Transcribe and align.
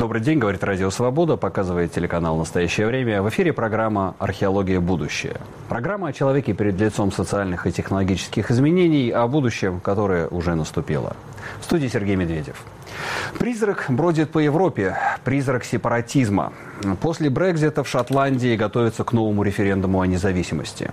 Добрый 0.00 0.22
день, 0.22 0.38
говорит 0.38 0.64
Радио 0.64 0.88
Свобода, 0.88 1.36
показывает 1.36 1.92
телеканал 1.92 2.38
«Настоящее 2.38 2.86
время». 2.86 3.20
В 3.20 3.28
эфире 3.28 3.52
программа 3.52 4.14
«Археология. 4.18 4.80
Будущее». 4.80 5.36
Программа 5.68 6.08
о 6.08 6.12
человеке 6.14 6.54
перед 6.54 6.80
лицом 6.80 7.12
социальных 7.12 7.66
и 7.66 7.70
технологических 7.70 8.50
изменений, 8.50 9.10
о 9.10 9.28
будущем, 9.28 9.78
которое 9.78 10.26
уже 10.28 10.54
наступило. 10.54 11.14
В 11.60 11.64
студии 11.64 11.86
Сергей 11.86 12.16
Медведев. 12.16 12.64
Призрак 13.38 13.86
бродит 13.88 14.30
по 14.30 14.38
Европе, 14.38 14.96
призрак 15.24 15.64
сепаратизма. 15.64 16.52
После 17.00 17.30
Брекзита 17.30 17.84
в 17.84 17.88
Шотландии 17.88 18.56
готовятся 18.56 19.04
к 19.04 19.12
новому 19.12 19.42
референдуму 19.42 20.00
о 20.00 20.06
независимости. 20.06 20.90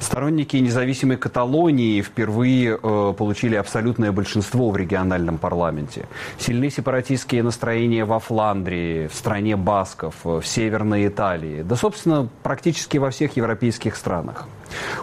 Сторонники 0.00 0.56
независимой 0.56 1.16
Каталонии 1.16 2.02
впервые 2.02 2.78
э, 2.82 3.14
получили 3.16 3.54
абсолютное 3.54 4.12
большинство 4.12 4.70
в 4.70 4.76
региональном 4.76 5.38
парламенте. 5.38 6.06
Сильны 6.38 6.70
сепаратистские 6.70 7.42
настроения 7.42 8.04
во 8.04 8.18
Фландрии, 8.18 9.06
в 9.06 9.14
стране 9.14 9.56
Басков, 9.56 10.14
в 10.24 10.42
Северной 10.42 11.06
Италии, 11.06 11.62
да, 11.62 11.76
собственно, 11.76 12.28
практически 12.42 12.98
во 12.98 13.10
всех 13.10 13.36
европейских 13.36 13.96
странах. 13.96 14.46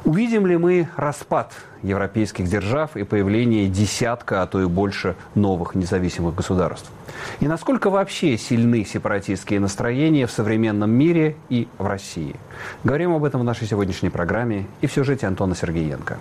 Увидим 0.06 0.48
ли 0.48 0.58
мы 0.58 0.90
распад 0.96 1.54
европейских 1.84 2.48
держав 2.48 2.96
и 2.96 3.04
появление 3.04 3.68
десятка, 3.68 4.42
а 4.42 4.48
то 4.48 4.62
и 4.62 4.66
больше 4.66 5.16
новых 5.36 5.76
независимых 5.76 6.36
государств? 6.36 6.90
И 7.40 7.48
насколько 7.48 7.90
вообще 7.90 8.38
сильны 8.38 8.86
сепаратистские 8.86 9.60
настроения 9.60 10.28
в 10.28 10.32
современном 10.32 10.92
мире 10.92 11.36
и 11.50 11.68
в 11.78 11.86
России? 11.86 12.36
Говорим 12.84 13.14
об 13.14 13.24
этом 13.24 13.42
в 13.42 13.44
нашей 13.44 13.68
сегодняшней 13.68 14.10
программе 14.10 14.66
и 14.82 14.88
в 14.88 14.92
сюжете 14.92 15.28
Антона 15.28 15.56
Сергеенко. 15.56 16.18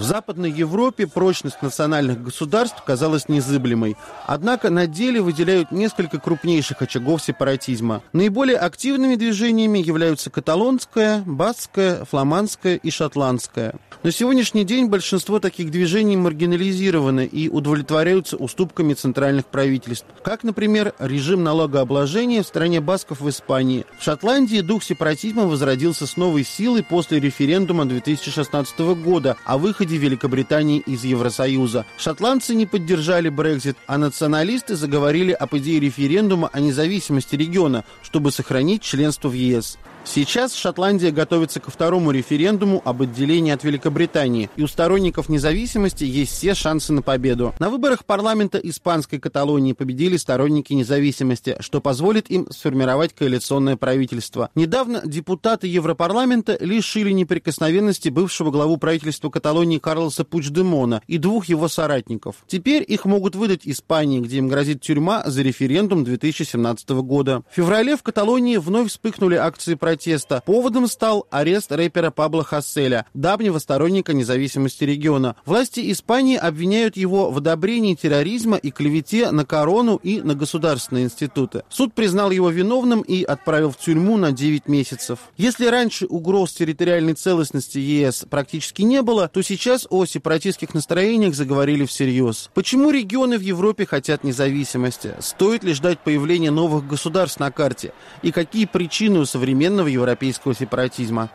В 0.00 0.02
Западной 0.02 0.50
Европе 0.50 1.06
прочность 1.06 1.60
национальных 1.60 2.22
государств 2.22 2.82
казалась 2.86 3.28
незыблемой. 3.28 3.98
Однако 4.26 4.70
на 4.70 4.86
деле 4.86 5.20
выделяют 5.20 5.72
несколько 5.72 6.18
крупнейших 6.18 6.80
очагов 6.80 7.20
сепаратизма. 7.20 8.02
Наиболее 8.14 8.56
активными 8.56 9.16
движениями 9.16 9.78
являются 9.78 10.30
каталонское, 10.30 11.22
баское, 11.26 12.06
фламандское 12.06 12.76
и 12.76 12.90
шотландское. 12.90 13.74
На 14.02 14.10
сегодняшний 14.10 14.64
день 14.64 14.86
большинство 14.86 15.38
таких 15.38 15.70
движений 15.70 16.16
маргинализированы 16.16 17.26
и 17.26 17.50
удовлетворяются 17.50 18.38
уступками 18.38 18.94
центральных 18.94 19.44
правительств. 19.44 20.06
Как, 20.24 20.44
например, 20.44 20.94
режим 20.98 21.44
налогообложения 21.44 22.42
в 22.42 22.46
стране 22.46 22.80
басков 22.80 23.20
в 23.20 23.28
Испании. 23.28 23.84
В 23.98 24.04
Шотландии 24.04 24.62
дух 24.62 24.82
сепаратизма 24.82 25.42
возродился 25.44 26.06
с 26.06 26.16
новой 26.16 26.44
силой 26.44 26.82
после 26.82 27.20
референдума 27.20 27.84
2016 27.84 28.78
года 29.04 29.36
о 29.44 29.58
выходе 29.58 29.89
выходе 29.90 29.96
Великобритании 29.96 30.78
из 30.86 31.04
Евросоюза. 31.04 31.84
Шотландцы 31.98 32.54
не 32.54 32.66
поддержали 32.66 33.28
Брекзит, 33.28 33.76
а 33.86 33.98
националисты 33.98 34.76
заговорили 34.76 35.32
об 35.32 35.56
идее 35.56 35.80
референдума 35.80 36.48
о 36.52 36.60
независимости 36.60 37.36
региона, 37.36 37.84
чтобы 38.02 38.30
сохранить 38.30 38.82
членство 38.82 39.28
в 39.28 39.32
ЕС. 39.32 39.78
Сейчас 40.04 40.54
Шотландия 40.54 41.12
готовится 41.12 41.60
ко 41.60 41.70
второму 41.70 42.10
референдуму 42.10 42.80
об 42.84 43.02
отделении 43.02 43.52
от 43.52 43.64
Великобритании, 43.64 44.48
и 44.56 44.62
у 44.62 44.66
сторонников 44.66 45.28
независимости 45.28 46.04
есть 46.04 46.32
все 46.32 46.54
шансы 46.54 46.92
на 46.92 47.02
победу. 47.02 47.54
На 47.58 47.68
выборах 47.68 48.04
парламента 48.06 48.58
испанской 48.58 49.18
Каталонии 49.18 49.74
победили 49.74 50.16
сторонники 50.16 50.72
независимости, 50.72 51.56
что 51.60 51.80
позволит 51.80 52.30
им 52.30 52.46
сформировать 52.50 53.14
коалиционное 53.14 53.76
правительство. 53.76 54.48
Недавно 54.54 55.02
депутаты 55.04 55.66
Европарламента 55.66 56.56
лишили 56.60 57.10
неприкосновенности 57.10 58.08
бывшего 58.08 58.50
главу 58.50 58.78
правительства 58.78 59.28
Каталонии 59.28 59.78
Карлоса 59.80 60.24
Пучдемона 60.24 61.02
и 61.06 61.18
двух 61.18 61.46
его 61.46 61.68
соратников. 61.68 62.36
Теперь 62.46 62.84
их 62.86 63.04
могут 63.04 63.34
выдать 63.34 63.62
Испании, 63.64 64.20
где 64.20 64.38
им 64.38 64.48
грозит 64.48 64.80
тюрьма 64.80 65.22
за 65.26 65.42
референдум 65.42 66.04
2017 66.04 66.90
года. 66.90 67.42
В 67.50 67.56
феврале 67.56 67.96
в 67.96 68.02
Каталонии 68.02 68.56
вновь 68.56 68.90
вспыхнули 68.90 69.34
акции 69.34 69.74
протеста. 69.74 70.42
Поводом 70.44 70.86
стал 70.86 71.26
арест 71.30 71.72
рэпера 71.72 72.10
Пабло 72.10 72.44
Хасселя, 72.44 73.06
давнего 73.14 73.58
сторонника 73.58 74.12
независимости 74.12 74.84
региона. 74.84 75.36
Власти 75.46 75.90
Испании 75.90 76.36
обвиняют 76.36 76.96
его 76.96 77.30
в 77.30 77.38
одобрении 77.38 77.94
терроризма 77.94 78.56
и 78.56 78.70
клевете 78.70 79.30
на 79.30 79.44
корону 79.44 79.96
и 79.96 80.20
на 80.20 80.34
государственные 80.34 81.04
институты. 81.04 81.62
Суд 81.68 81.94
признал 81.94 82.30
его 82.30 82.50
виновным 82.50 83.00
и 83.00 83.22
отправил 83.22 83.70
в 83.70 83.78
тюрьму 83.78 84.16
на 84.16 84.32
9 84.32 84.68
месяцев. 84.68 85.18
Если 85.36 85.66
раньше 85.66 86.06
угроз 86.06 86.52
территориальной 86.52 87.14
целостности 87.14 87.78
ЕС 87.78 88.26
практически 88.28 88.82
не 88.82 89.02
было, 89.02 89.28
то 89.28 89.42
сейчас 89.42 89.59
о 89.90 90.06
сепаратистских 90.06 90.72
настроениях 90.72 91.34
заговорили 91.34 91.84
всерьез. 91.84 92.50
Почему 92.54 92.90
регионы 92.90 93.36
в 93.36 93.42
Европе 93.42 93.84
хотят 93.84 94.24
независимости? 94.24 95.14
Стоит 95.20 95.64
ли 95.64 95.74
ждать 95.74 95.98
появления 96.00 96.50
новых 96.50 96.86
государств 96.86 97.40
на 97.40 97.50
карте? 97.50 97.92
И 98.22 98.32
какие 98.32 98.64
причины 98.64 99.18
у 99.18 99.26
современного 99.26 99.88
европейского 99.88 100.54
сепаратизма. 100.54 101.30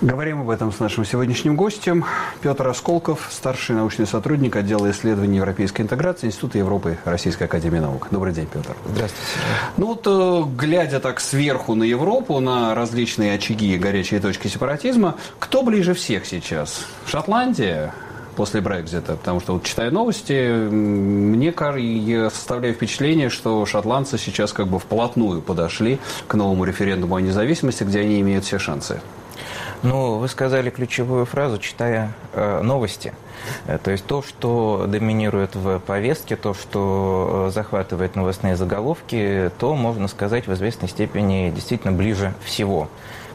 Говорим 0.00 0.42
об 0.42 0.50
этом 0.50 0.72
с 0.72 0.78
нашим 0.78 1.04
сегодняшним 1.04 1.56
гостем. 1.56 2.04
Петр 2.40 2.68
Осколков, 2.68 3.26
старший 3.32 3.74
научный 3.74 4.06
сотрудник 4.06 4.54
отдела 4.54 4.88
исследований 4.92 5.38
европейской 5.38 5.82
интеграции 5.82 6.28
Института 6.28 6.58
Европы 6.58 6.98
Российской 7.04 7.44
Академии 7.44 7.80
Наук. 7.80 8.06
Добрый 8.12 8.32
день, 8.32 8.46
Петр. 8.46 8.76
Здравствуйте. 8.86 9.32
Ну 9.76 9.86
вот, 9.86 10.06
э, 10.06 10.44
глядя 10.56 11.00
так 11.00 11.18
сверху 11.18 11.74
на 11.74 11.82
Европу, 11.82 12.38
на 12.38 12.76
различные 12.76 13.34
очаги 13.34 13.74
и 13.74 13.78
горячие 13.78 14.20
точки 14.20 14.46
сепаратизма, 14.46 15.16
кто 15.40 15.64
ближе 15.64 15.94
всех 15.94 16.26
сейчас? 16.26 16.86
Шотландия, 17.04 17.92
после 18.36 18.60
Брекзита, 18.60 19.16
потому 19.16 19.40
что 19.40 19.54
вот 19.54 19.64
читая 19.64 19.90
новости, 19.90 20.48
мне 20.70 21.52
я 21.52 22.30
составляю 22.30 22.72
впечатление, 22.72 23.30
что 23.30 23.66
шотландцы 23.66 24.16
сейчас 24.16 24.52
как 24.52 24.68
бы 24.68 24.78
вплотную 24.78 25.42
подошли 25.42 25.98
к 26.28 26.34
новому 26.34 26.62
референдуму 26.62 27.16
о 27.16 27.20
независимости, 27.20 27.82
где 27.82 27.98
они 27.98 28.20
имеют 28.20 28.44
все 28.44 28.60
шансы. 28.60 29.00
Ну, 29.82 30.18
вы 30.18 30.26
сказали 30.28 30.70
ключевую 30.70 31.24
фразу, 31.24 31.58
читая 31.58 32.12
э, 32.32 32.62
новости. 32.62 33.12
Э, 33.66 33.78
то 33.78 33.92
есть 33.92 34.04
то, 34.06 34.22
что 34.22 34.86
доминирует 34.88 35.54
в 35.54 35.78
повестке, 35.78 36.34
то, 36.34 36.52
что 36.52 37.46
э, 37.48 37.52
захватывает 37.52 38.16
новостные 38.16 38.56
заголовки, 38.56 39.52
то, 39.58 39.76
можно 39.76 40.08
сказать, 40.08 40.48
в 40.48 40.52
известной 40.54 40.88
степени 40.88 41.52
действительно 41.54 41.92
ближе 41.92 42.34
всего 42.44 42.88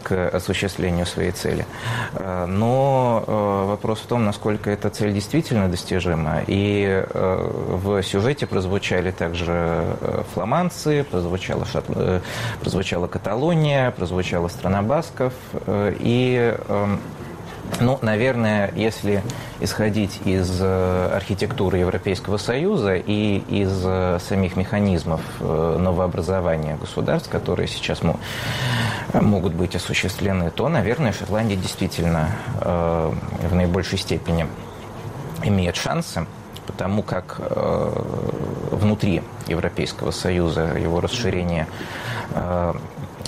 к 0.03 0.29
осуществлению 0.29 1.05
своей 1.05 1.31
цели. 1.31 1.65
Э, 2.13 2.45
но 2.45 3.23
э, 3.25 3.65
вопрос 3.67 3.99
в 3.99 4.05
том, 4.05 4.25
насколько 4.25 4.69
эта 4.69 4.89
цель 4.89 5.13
действительно 5.13 5.69
достижима. 5.69 6.41
И 6.47 6.85
э, 6.87 7.49
в 7.67 8.03
сюжете 8.03 8.45
прозвучали 8.45 9.11
также 9.11 9.85
фламандцы, 10.33 11.05
прозвучала, 11.09 11.65
Шот... 11.65 11.85
прозвучала 12.59 13.07
Каталония, 13.07 13.91
прозвучала 13.91 14.47
страна 14.49 14.81
Басков. 14.81 15.33
И 15.67 16.55
эм, 16.67 16.99
ну, 17.79 17.99
наверное, 18.01 18.71
если 18.75 19.23
исходить 19.59 20.21
из 20.25 20.59
э, 20.61 21.11
архитектуры 21.13 21.77
Европейского 21.77 22.37
Союза 22.37 22.95
и 22.95 23.37
из 23.37 23.81
э, 23.85 24.19
самих 24.19 24.55
механизмов 24.55 25.21
э, 25.39 25.77
новообразования 25.79 26.77
государств, 26.77 27.29
которые 27.29 27.67
сейчас 27.67 28.01
могут 29.13 29.53
быть 29.53 29.75
осуществлены, 29.75 30.51
то, 30.51 30.69
наверное, 30.69 31.13
Шотландия 31.13 31.57
действительно 31.57 32.29
в 32.59 33.53
наибольшей 33.53 33.97
степени 33.97 34.47
имеет 35.43 35.75
шансы 35.75 36.25
потому 36.65 37.03
как 37.03 37.41
внутри 38.71 39.21
Европейского 39.47 40.11
Союза 40.11 40.77
его 40.77 41.01
расширение 41.01 41.67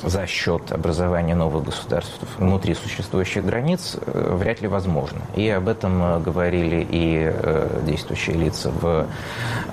за 0.03 0.27
счет 0.27 0.71
образования 0.71 1.35
новых 1.35 1.65
государств 1.65 2.19
внутри 2.37 2.73
существующих 2.75 3.45
границ 3.45 3.97
э, 3.99 4.35
вряд 4.35 4.61
ли 4.61 4.67
возможно. 4.67 5.21
И 5.35 5.49
об 5.49 5.67
этом 5.67 6.03
э, 6.03 6.19
говорили 6.19 6.85
и 6.89 7.31
э, 7.33 7.81
действующие 7.85 8.35
лица 8.35 8.71
в 8.71 9.07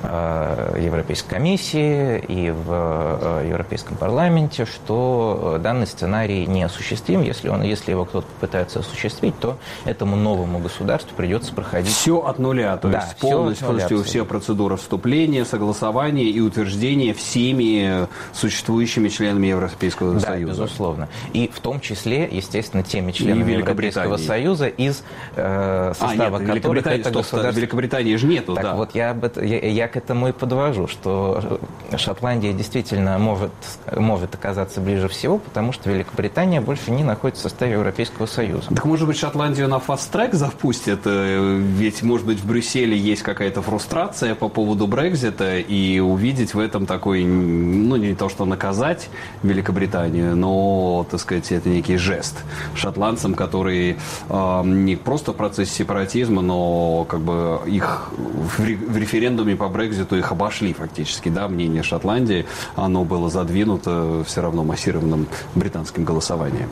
Европейской 0.02 1.28
комиссии, 1.28 2.18
и 2.18 2.50
в 2.50 3.42
Европейском 3.48 3.96
парламенте, 3.96 4.64
что 4.64 5.58
данный 5.62 5.86
сценарий 5.86 6.46
неосуществим. 6.46 7.22
Если, 7.22 7.48
он, 7.48 7.62
если 7.62 7.92
его 7.92 8.04
кто-то 8.04 8.26
пытается 8.40 8.80
осуществить, 8.80 9.38
то 9.38 9.56
этому 9.84 10.16
новому 10.16 10.58
государству 10.58 11.14
придется 11.16 11.54
проходить... 11.54 11.94
Все 11.94 12.18
от 12.18 12.38
нуля, 12.38 12.76
то 12.76 12.88
да, 12.88 13.02
есть 13.02 13.16
полностью, 13.18 13.68
нуля, 13.68 13.86
полностью 13.86 14.04
все 14.04 14.24
процедуры 14.24 14.76
вступления, 14.76 15.44
согласования 15.44 16.24
и 16.24 16.40
утверждения 16.40 17.14
всеми 17.14 18.08
существующими 18.32 19.08
членами 19.08 19.48
Европейского 19.48 20.11
э, 20.18 20.20
да, 20.20 20.26
Союза. 20.28 20.52
безусловно. 20.52 21.08
И 21.32 21.50
в 21.52 21.60
том 21.60 21.80
числе, 21.80 22.28
естественно, 22.30 22.82
теми 22.82 23.12
членами 23.12 23.52
Европейского 23.52 24.16
Союза, 24.16 24.68
из 24.68 25.02
э, 25.36 25.92
состава 25.98 26.38
а, 26.38 26.40
нет, 26.40 26.54
которых 26.54 26.86
это 26.86 27.10
стоп, 27.10 27.22
государство... 27.22 27.58
Великобритании 27.58 28.16
же 28.16 28.26
нету, 28.26 28.54
так 28.54 28.64
да. 28.64 28.74
вот, 28.74 28.94
я, 28.94 29.10
об 29.10 29.24
это, 29.24 29.44
я, 29.44 29.58
я 29.58 29.88
к 29.88 29.96
этому 29.96 30.28
и 30.28 30.32
подвожу, 30.32 30.86
что 30.86 31.60
Шотландия 31.96 32.52
действительно 32.52 33.18
может, 33.18 33.52
может 33.94 34.34
оказаться 34.34 34.80
ближе 34.80 35.08
всего, 35.08 35.38
потому 35.38 35.72
что 35.72 35.90
Великобритания 35.90 36.60
больше 36.60 36.90
не 36.90 37.04
находится 37.04 37.48
в 37.48 37.50
составе 37.50 37.72
Европейского 37.72 38.26
Союза. 38.26 38.68
Так, 38.74 38.84
может 38.84 39.06
быть, 39.06 39.18
Шотландию 39.18 39.68
на 39.68 39.78
фаст-трек 39.78 40.34
запустят? 40.34 41.00
Э, 41.04 41.58
ведь, 41.58 42.02
может 42.02 42.26
быть, 42.26 42.40
в 42.40 42.46
Брюсселе 42.46 42.96
есть 42.96 43.22
какая-то 43.22 43.62
фрустрация 43.62 44.34
по 44.34 44.48
поводу 44.48 44.86
Брекзита, 44.86 45.58
и 45.58 46.00
увидеть 46.00 46.54
в 46.54 46.58
этом 46.58 46.86
такой, 46.86 47.24
ну, 47.24 47.96
не 47.96 48.14
то, 48.14 48.28
что 48.28 48.44
наказать 48.44 49.08
Великобританию, 49.42 50.01
но, 50.10 51.06
так 51.10 51.20
сказать, 51.20 51.50
это 51.52 51.68
некий 51.68 51.96
жест 51.96 52.36
шотландцам, 52.74 53.34
которые 53.34 53.96
э, 54.28 54.62
не 54.64 54.96
просто 54.96 55.32
в 55.32 55.36
процессе 55.36 55.72
сепаратизма, 55.72 56.42
но 56.42 57.04
как 57.08 57.20
бы 57.20 57.60
их 57.66 58.10
в, 58.16 58.96
референдуме 58.96 59.56
по 59.56 59.68
Брекзиту 59.68 60.16
их 60.16 60.32
обошли 60.32 60.72
фактически, 60.72 61.28
да, 61.28 61.48
мнение 61.48 61.82
Шотландии, 61.82 62.46
оно 62.74 63.04
было 63.04 63.30
задвинуто 63.30 64.24
все 64.26 64.42
равно 64.42 64.64
массированным 64.64 65.26
британским 65.54 66.04
голосованием. 66.04 66.68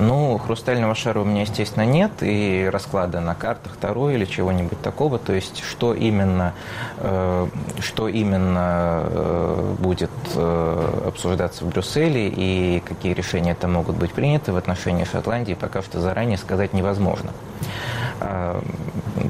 Ну, 0.00 0.38
хрустального 0.38 0.94
шара 0.94 1.20
у 1.20 1.24
меня, 1.24 1.42
естественно, 1.42 1.84
нет, 1.84 2.10
и 2.22 2.68
расклада 2.72 3.20
на 3.20 3.34
картах 3.34 3.76
Таро 3.76 4.10
или 4.10 4.24
чего-нибудь 4.24 4.80
такого. 4.80 5.18
То 5.18 5.34
есть, 5.34 5.62
что 5.62 5.92
именно, 5.92 6.54
э, 6.98 7.46
что 7.80 8.08
именно 8.08 9.02
э, 9.04 9.74
будет 9.78 10.10
э, 10.34 11.02
обсуждаться 11.06 11.64
в 11.64 11.68
Брюсселе 11.68 12.28
и 12.28 12.80
какие 12.80 13.12
решения 13.12 13.52
это 13.52 13.68
могут 13.68 13.96
быть 13.96 14.12
приняты 14.12 14.52
в 14.52 14.56
отношении 14.56 15.04
Шотландии, 15.04 15.54
пока 15.54 15.82
что 15.82 16.00
заранее 16.00 16.38
сказать 16.38 16.72
невозможно. 16.72 17.30
А, 18.20 18.62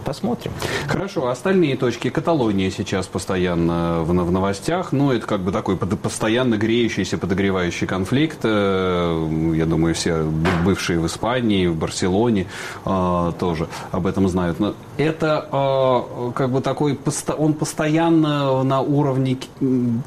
посмотрим. 0.05 0.53
Хорошо, 0.87 1.29
остальные 1.29 1.77
точки. 1.77 2.11
Каталония 2.11 2.71
сейчас 2.71 3.07
постоянно 3.07 4.01
в, 4.01 4.09
в 4.09 4.33
новостях. 4.33 4.93
Ну, 4.93 5.13
это 5.13 5.27
как 5.27 5.41
бы 5.41 5.53
такой 5.53 5.77
постоянно 5.77 6.57
греющийся, 6.57 7.17
подогревающий 7.17 7.87
конфликт. 7.87 8.39
Э, 8.43 9.53
я 9.55 9.67
думаю, 9.67 9.95
все 9.95 10.25
бывшие 10.61 10.99
в 10.99 11.07
Испании, 11.07 11.67
в 11.67 11.77
Барселоне 11.77 12.47
э, 12.85 13.33
тоже 13.39 13.69
об 13.91 14.07
этом 14.07 14.29
знают. 14.29 14.61
Но 14.61 14.75
это 14.97 15.49
э, 15.51 16.33
как 16.35 16.51
бы 16.51 16.61
такой, 16.61 16.99
он 17.39 17.55
постоянно 17.55 18.63
на 18.63 18.81
уровне 18.81 19.39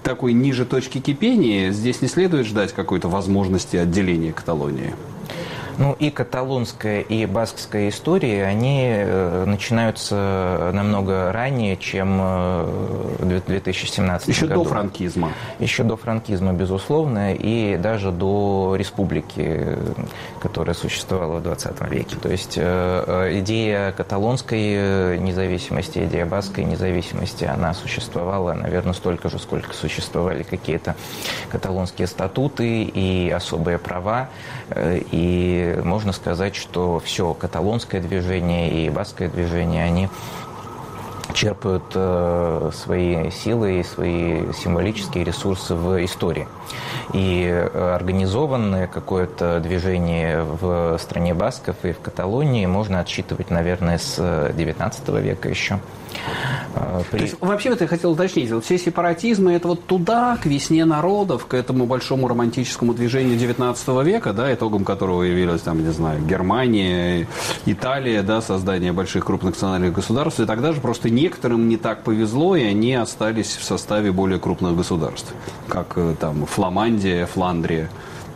такой 0.03 0.33
ниже 0.33 0.65
точки 0.65 0.99
кипения. 0.99 1.71
Здесь 1.71 2.01
не 2.01 2.07
следует 2.07 2.47
ждать 2.47 2.73
какой-то 2.73 3.07
возможности 3.07 3.77
отделения 3.77 4.33
Каталонии. 4.33 4.93
Ну 5.77 5.93
и 5.99 6.09
каталонская, 6.11 7.01
и 7.01 7.25
баскская 7.25 7.89
истории, 7.89 8.39
они 8.39 8.83
э, 8.85 9.45
начинаются 9.45 10.71
намного 10.73 11.31
ранее, 11.31 11.77
чем 11.77 12.19
э, 12.21 12.63
в 13.19 13.45
2017 13.47 14.27
Еще 14.27 14.47
году. 14.47 14.63
до 14.63 14.69
франкизма. 14.69 15.31
Еще 15.59 15.83
до 15.83 15.95
франкизма, 15.95 16.53
безусловно, 16.53 17.33
и 17.33 17.77
даже 17.77 18.11
до 18.11 18.75
республики, 18.77 19.77
которая 20.41 20.75
существовала 20.75 21.39
в 21.39 21.43
20 21.43 21.89
веке. 21.89 22.15
То 22.21 22.29
есть 22.29 22.53
э, 22.57 23.39
идея 23.39 23.91
каталонской 23.93 25.17
независимости, 25.19 26.05
идея 26.05 26.25
баскской 26.25 26.65
независимости, 26.65 27.45
она 27.45 27.73
существовала, 27.73 28.53
наверное, 28.53 28.93
столько 28.93 29.29
же, 29.29 29.39
сколько 29.39 29.73
существовали 29.73 30.43
какие-то 30.43 30.95
каталонские 31.49 32.07
статуты 32.07 32.83
и 32.83 33.29
особые 33.29 33.77
права. 33.79 34.29
И 34.75 35.62
можно 35.83 36.11
сказать, 36.11 36.55
что 36.55 36.99
все 36.99 37.33
каталонское 37.33 38.01
движение 38.01 38.85
и 38.85 38.89
баское 38.89 39.29
движение, 39.29 39.83
они 39.83 40.09
черпают 41.33 41.83
э, 41.95 42.71
свои 42.73 43.31
силы 43.31 43.79
и 43.79 43.83
свои 43.83 44.51
символические 44.53 45.23
ресурсы 45.23 45.75
в 45.75 46.03
истории. 46.03 46.47
И 47.13 47.47
организованное 47.73 48.87
какое-то 48.87 49.59
движение 49.59 50.43
в 50.43 50.97
стране 50.99 51.33
басков 51.33 51.75
и 51.83 51.91
в 51.91 51.99
Каталонии 51.99 52.65
можно 52.65 52.99
отсчитывать, 52.99 53.49
наверное, 53.49 53.97
с 53.97 54.17
XIX 54.19 55.21
века 55.21 55.49
еще. 55.49 55.79
Э, 56.75 57.01
при... 57.11 57.17
То 57.19 57.23
есть, 57.23 57.35
вообще, 57.39 57.69
вот 57.69 57.81
я 57.81 57.87
хотел 57.87 58.11
уточнить, 58.11 58.51
вот 58.51 58.65
все 58.65 58.77
сепаратизмы, 58.77 59.53
это 59.53 59.67
вот 59.67 59.85
туда, 59.85 60.37
к 60.41 60.45
весне 60.45 60.85
народов, 60.85 61.45
к 61.45 61.53
этому 61.53 61.85
большому 61.85 62.27
романтическому 62.27 62.93
движению 62.93 63.37
XIX 63.37 64.03
века, 64.03 64.33
да, 64.33 64.53
итогом 64.53 64.83
которого 64.83 65.23
явилась, 65.23 65.61
там, 65.61 65.83
не 65.83 65.91
знаю, 65.91 66.21
Германия, 66.25 67.27
Италия, 67.65 68.23
да, 68.23 68.41
создание 68.41 68.91
больших 68.91 69.25
крупных 69.25 69.53
национальных 69.53 69.93
государств, 69.93 70.39
и 70.39 70.45
тогда 70.45 70.73
же 70.73 70.81
просто 70.81 71.09
некоторым 71.09 71.67
не 71.69 71.77
так 71.77 72.03
повезло, 72.03 72.55
и 72.55 72.63
они 72.63 72.95
остались 72.95 73.55
в 73.55 73.63
составе 73.63 74.11
более 74.11 74.39
крупных 74.39 74.75
государств, 74.75 75.33
как 75.67 75.93
э, 75.95 76.15
там 76.19 76.45
Фламандия, 76.45 77.25
Фландрия, 77.25 77.89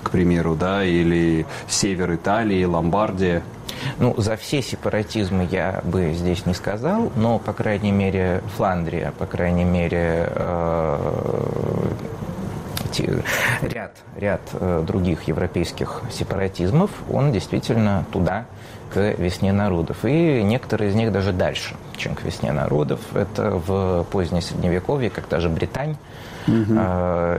к 0.04 0.12
примеру, 0.12 0.56
да, 0.56 0.86
или 0.86 1.46
север 1.68 2.16
Италии, 2.16 2.64
Ломбардия. 2.64 3.44
Ну, 4.00 4.14
за 4.18 4.36
все 4.38 4.62
сепаратизмы 4.62 5.48
я 5.50 5.82
бы 5.84 6.14
здесь 6.14 6.46
не 6.46 6.54
сказал, 6.54 7.12
но, 7.16 7.40
по 7.40 7.54
крайней 7.54 7.92
мере, 7.92 8.42
Фландрия, 8.56 9.12
по 9.18 9.26
крайней 9.26 9.64
мере, 9.66 10.30
э, 10.30 11.48
ряд, 13.62 13.96
ряд 14.16 14.42
э, 14.54 14.84
других 14.86 15.24
европейских 15.24 16.02
сепаратизмов, 16.12 16.92
он 17.12 17.32
действительно 17.32 18.06
туда, 18.12 18.46
к 18.94 19.16
весне 19.18 19.52
народов. 19.52 20.06
И 20.06 20.42
некоторые 20.44 20.92
из 20.92 20.96
них 20.96 21.12
даже 21.12 21.34
дальше, 21.34 21.76
чем 21.98 22.16
к 22.16 22.24
весне 22.24 22.52
народов. 22.52 23.00
Это 23.14 23.52
в 23.52 24.06
позднее 24.10 24.42
Средневековье, 24.42 25.10
как 25.10 25.28
даже 25.28 25.50
Британь, 25.50 25.98
угу. 26.48 26.74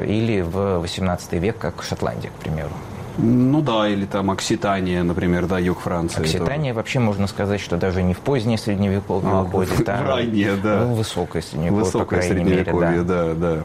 или 0.04 0.42
в 0.42 0.80
18 0.80 1.32
век, 1.34 1.58
как 1.58 1.82
Шотландия, 1.82 2.30
к 2.30 2.34
примеру. 2.34 2.70
Ну 3.18 3.60
да, 3.62 3.88
или 3.88 4.04
там 4.04 4.30
Окситания, 4.30 5.02
например, 5.02 5.46
да, 5.46 5.58
юг 5.58 5.80
Франции. 5.80 6.20
Окситания 6.20 6.70
тоже. 6.70 6.76
вообще 6.76 6.98
можно 7.00 7.26
сказать, 7.26 7.60
что 7.60 7.76
даже 7.76 8.02
не 8.02 8.14
в 8.14 8.20
позднее 8.20 8.58
средневековье 8.58 9.30
а, 9.30 9.42
уходит, 9.42 9.88
а 9.88 9.96
в 9.96 10.08
раннее, 10.08 10.54
да. 10.56 10.84
в 10.84 10.94
высокое 10.94 11.42
средневековье, 11.42 11.84
Высокое 11.84 12.04
по 12.04 12.08
крайней 12.08 12.28
средневековье, 12.28 12.90
мере, 12.90 13.02
да. 13.02 13.34
да, 13.34 13.34
да. 13.34 13.64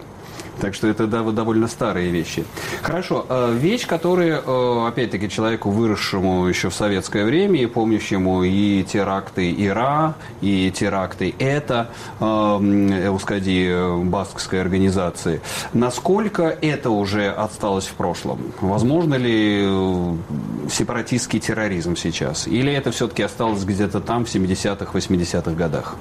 Так 0.60 0.74
что 0.76 0.88
это 0.88 1.08
довольно 1.08 1.68
старые 1.68 2.10
вещи. 2.10 2.46
Хорошо, 2.82 3.26
э, 3.28 3.54
вещь, 3.54 3.86
которая, 3.88 4.42
э, 4.46 4.88
опять-таки, 4.88 5.30
человеку, 5.30 5.72
выросшему 5.72 6.46
еще 6.48 6.70
в 6.70 6.74
советское 6.74 7.26
время 7.26 7.62
и 7.62 7.66
помнящему 7.66 8.44
и 8.44 8.84
теракты 8.84 9.54
Ира, 9.58 10.16
и 10.42 10.72
теракты 10.72 11.34
это, 11.40 11.90
Эускади, 12.20 13.68
э, 13.70 13.98
баскской 14.04 14.62
организации, 14.62 15.42
насколько 15.74 16.44
это 16.44 16.90
уже 16.90 17.30
осталось 17.30 17.86
в 17.86 17.94
прошлом? 17.94 18.54
Возможно 18.62 19.16
ли 19.16 19.68
сепаратистский 20.72 21.40
терроризм 21.40 21.96
сейчас? 21.96 22.48
Или 22.48 22.72
это 22.72 22.92
все-таки 22.92 23.24
осталось 23.24 23.64
где-то 23.64 24.00
там 24.00 24.26
в 24.26 24.30
70-х, 24.30 24.92
80-х 24.94 25.52
годах? 25.52 25.96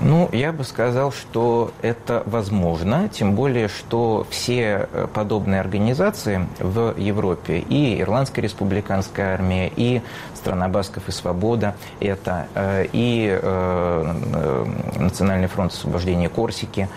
Ну, 0.00 0.28
я 0.32 0.52
бы 0.52 0.62
сказал, 0.62 1.10
что 1.10 1.72
это 1.82 2.22
возможно, 2.26 3.08
тем 3.08 3.34
более, 3.34 3.66
что 3.66 4.26
все 4.30 4.88
э, 4.92 5.08
подобные 5.12 5.60
организации 5.60 6.46
в 6.60 6.94
Европе, 6.96 7.58
и 7.58 8.00
Ирландская 8.00 8.44
республиканская 8.44 9.34
армия, 9.34 9.72
и 9.74 10.00
Страна 10.36 10.68
Басков 10.68 11.08
и 11.08 11.12
Свобода, 11.12 11.74
это 11.98 12.46
э, 12.54 12.86
и 12.92 13.28
э, 13.42 14.64
Национальный 14.98 15.48
фронт 15.48 15.72
освобождения 15.72 16.28
Корсики, 16.28 16.88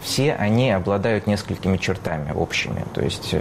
все 0.00 0.32
они 0.34 0.70
обладают 0.70 1.26
несколькими 1.26 1.76
чертами 1.76 2.32
общими. 2.32 2.84
То 2.94 3.02
есть, 3.02 3.34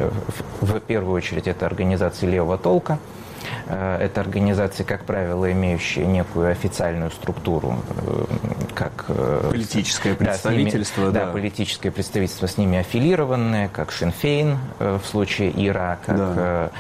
в 0.60 0.80
первую 0.82 1.16
очередь, 1.16 1.48
это 1.48 1.66
организации 1.66 2.26
левого 2.26 2.58
толка– 2.58 3.00
Э, 3.10 3.21
это 3.68 4.22
организации, 4.22 4.84
как 4.84 5.06
правило, 5.06 5.52
имеющие 5.52 6.06
некую 6.06 6.52
официальную 6.52 7.12
структуру, 7.12 7.80
э, 8.06 8.26
как... 8.74 9.06
Э, 9.10 9.50
политическое 9.52 10.16
представительство, 10.16 11.02
ними, 11.02 11.14
да. 11.14 11.26
Да, 11.26 11.32
политическое 11.32 11.92
представительство 11.92 12.48
с 12.48 12.58
ними 12.58 12.80
аффилированное, 12.80 13.70
как 13.70 13.92
Шинфейн 13.92 14.58
в 14.80 15.02
случае 15.06 15.52
Ира, 15.56 16.00
как 16.06 16.18
да. 16.18 16.72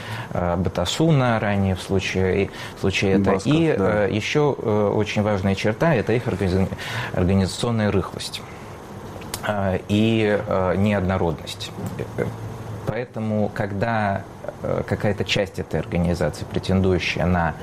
Батасуна 0.57 1.39
ранее 1.39 1.75
в 1.75 1.81
случае, 1.81 2.49
в 2.77 2.79
случае 2.81 3.13
это. 3.13 3.31
Басков, 3.31 3.53
И 3.53 3.75
да. 3.77 4.05
еще 4.05 4.51
очень 4.51 5.21
важная 5.21 5.55
черта– 5.55 5.95
это 5.95 6.13
их 6.13 6.23
организационная 7.13 7.91
рыхлость 7.91 8.41
и 9.87 10.39
неоднородность. 10.77 11.71
Поэтому, 12.91 13.49
когда 13.53 14.23
э, 14.40 14.40
какая-то 14.87 15.23
часть 15.23 15.59
этой 15.59 15.79
организации, 15.79 16.45
претендующая 16.45 17.25
на 17.25 17.55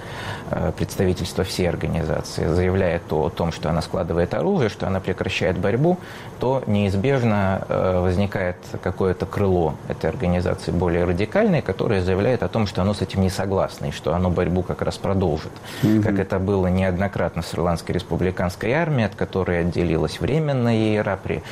э, 0.51 0.73
представительство 0.77 1.45
всей 1.45 1.69
организации, 1.69 2.47
заявляет 2.47 3.13
о 3.13 3.29
том, 3.31 3.53
что 3.53 3.71
она 3.71 3.83
складывает 3.83 4.35
оружие, 4.35 4.69
что 4.69 4.87
она 4.87 5.01
прекращает 5.01 5.59
борьбу, 5.59 5.99
то 6.41 6.63
неизбежно 6.67 7.65
возникает 7.69 8.57
какое-то 8.83 9.27
крыло 9.27 9.75
этой 9.89 10.09
организации 10.09 10.71
более 10.71 11.05
радикальное, 11.05 11.63
которое 11.63 12.01
заявляет 12.01 12.43
о 12.43 12.49
том, 12.49 12.67
что 12.67 12.83
оно 12.83 12.95
с 12.95 13.03
этим 13.03 13.23
не 13.23 13.31
согласно, 13.31 13.87
и 13.87 13.91
что 13.91 14.15
оно 14.15 14.31
борьбу 14.31 14.63
как 14.63 14.83
раз 14.83 14.97
продолжит. 14.99 15.53
Mm-hmm. 15.83 16.03
Как 16.03 16.19
это 16.19 16.39
было 16.39 16.69
неоднократно 16.69 17.43
с 17.43 17.55
Ирландской 17.55 17.93
республиканской 17.93 18.73
армией, 18.73 19.07
от 19.07 19.15
которой 19.15 19.61
отделилась 19.61 20.21
временная 20.21 20.97
ИРА, 20.97 21.19
при, 21.23 21.43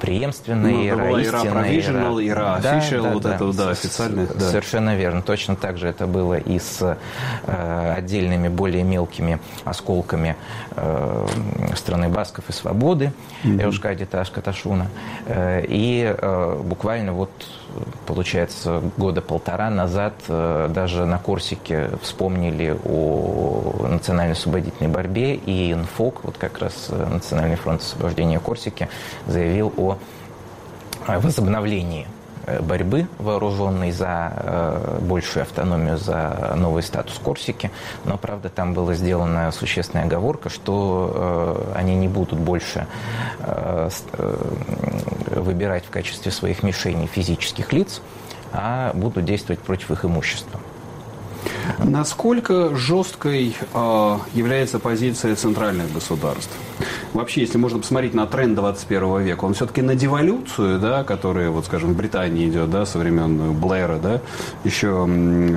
преемственная 0.00 0.72
ну, 0.72 0.86
ИРА, 0.86 1.20
истинная 1.20 1.78
ИРА. 1.78 2.26
ИРА, 2.26 2.58
да, 2.62 2.82
да, 2.90 3.10
вот 3.12 3.22
да. 3.22 3.34
это, 3.34 3.52
да, 3.52 3.70
официальных. 3.70 4.25
Да. 4.34 4.50
Совершенно 4.50 4.96
верно. 4.96 5.22
Точно 5.22 5.56
так 5.56 5.78
же 5.78 5.88
это 5.88 6.06
было 6.06 6.34
и 6.34 6.58
с 6.58 6.96
э, 7.46 7.94
отдельными, 7.96 8.48
более 8.48 8.82
мелкими 8.82 9.38
осколками 9.64 10.36
э, 10.72 11.26
страны 11.74 12.08
Басков 12.08 12.48
и 12.48 12.52
Свободы, 12.52 13.12
mm-hmm. 13.44 13.64
Эушкади 13.64 14.04
Ташкаташуна. 14.06 14.88
Э, 15.26 15.64
и 15.66 16.14
э, 16.16 16.60
буквально 16.62 17.12
вот 17.12 17.30
получается, 18.06 18.82
года 18.96 19.20
полтора 19.20 19.70
назад 19.70 20.14
э, 20.28 20.68
даже 20.72 21.04
на 21.04 21.18
Корсике 21.18 21.90
вспомнили 22.02 22.76
о 22.84 23.86
национальной 23.88 24.32
освободительной 24.32 24.90
борьбе, 24.90 25.34
и 25.34 25.74
НФОК, 25.74 26.24
вот 26.24 26.38
как 26.38 26.58
раз 26.58 26.86
э, 26.90 27.06
Национальный 27.06 27.56
фронт 27.56 27.80
освобождения 27.82 28.38
Корсики, 28.38 28.88
заявил 29.26 29.72
о 29.76 29.98
возобновлении 31.06 32.06
э, 32.06 32.15
борьбы 32.62 33.06
вооруженной 33.18 33.92
за 33.92 34.98
большую 35.00 35.42
автономию, 35.42 35.98
за 35.98 36.54
новый 36.56 36.82
статус 36.82 37.18
Корсики. 37.22 37.70
Но, 38.04 38.16
правда, 38.18 38.48
там 38.48 38.74
была 38.74 38.94
сделана 38.94 39.50
существенная 39.52 40.04
оговорка, 40.04 40.48
что 40.48 41.72
они 41.74 41.96
не 41.96 42.08
будут 42.08 42.38
больше 42.38 42.86
выбирать 45.30 45.84
в 45.84 45.90
качестве 45.90 46.32
своих 46.32 46.62
мишеней 46.62 47.06
физических 47.06 47.72
лиц, 47.72 48.00
а 48.52 48.92
будут 48.94 49.24
действовать 49.24 49.60
против 49.60 49.90
их 49.90 50.04
имущества. 50.04 50.60
Насколько 51.78 52.74
жесткой 52.74 53.56
э, 53.74 54.18
является 54.34 54.78
позиция 54.78 55.36
центральных 55.36 55.92
государств? 55.92 56.52
Вообще, 57.12 57.42
если 57.42 57.58
можно 57.58 57.78
посмотреть 57.78 58.14
на 58.14 58.26
тренд 58.26 58.54
21 58.54 59.22
века, 59.22 59.44
он 59.44 59.54
все-таки 59.54 59.82
на 59.82 59.94
деволюцию, 59.94 60.78
да, 60.78 61.04
которая, 61.04 61.50
вот, 61.50 61.64
скажем, 61.66 61.94
в 61.94 61.96
Британии 61.96 62.48
идет, 62.48 62.70
да, 62.70 62.86
со 62.86 62.98
времен 62.98 63.52
Блэра, 63.52 63.98
да, 63.98 64.20
еще 64.64 65.04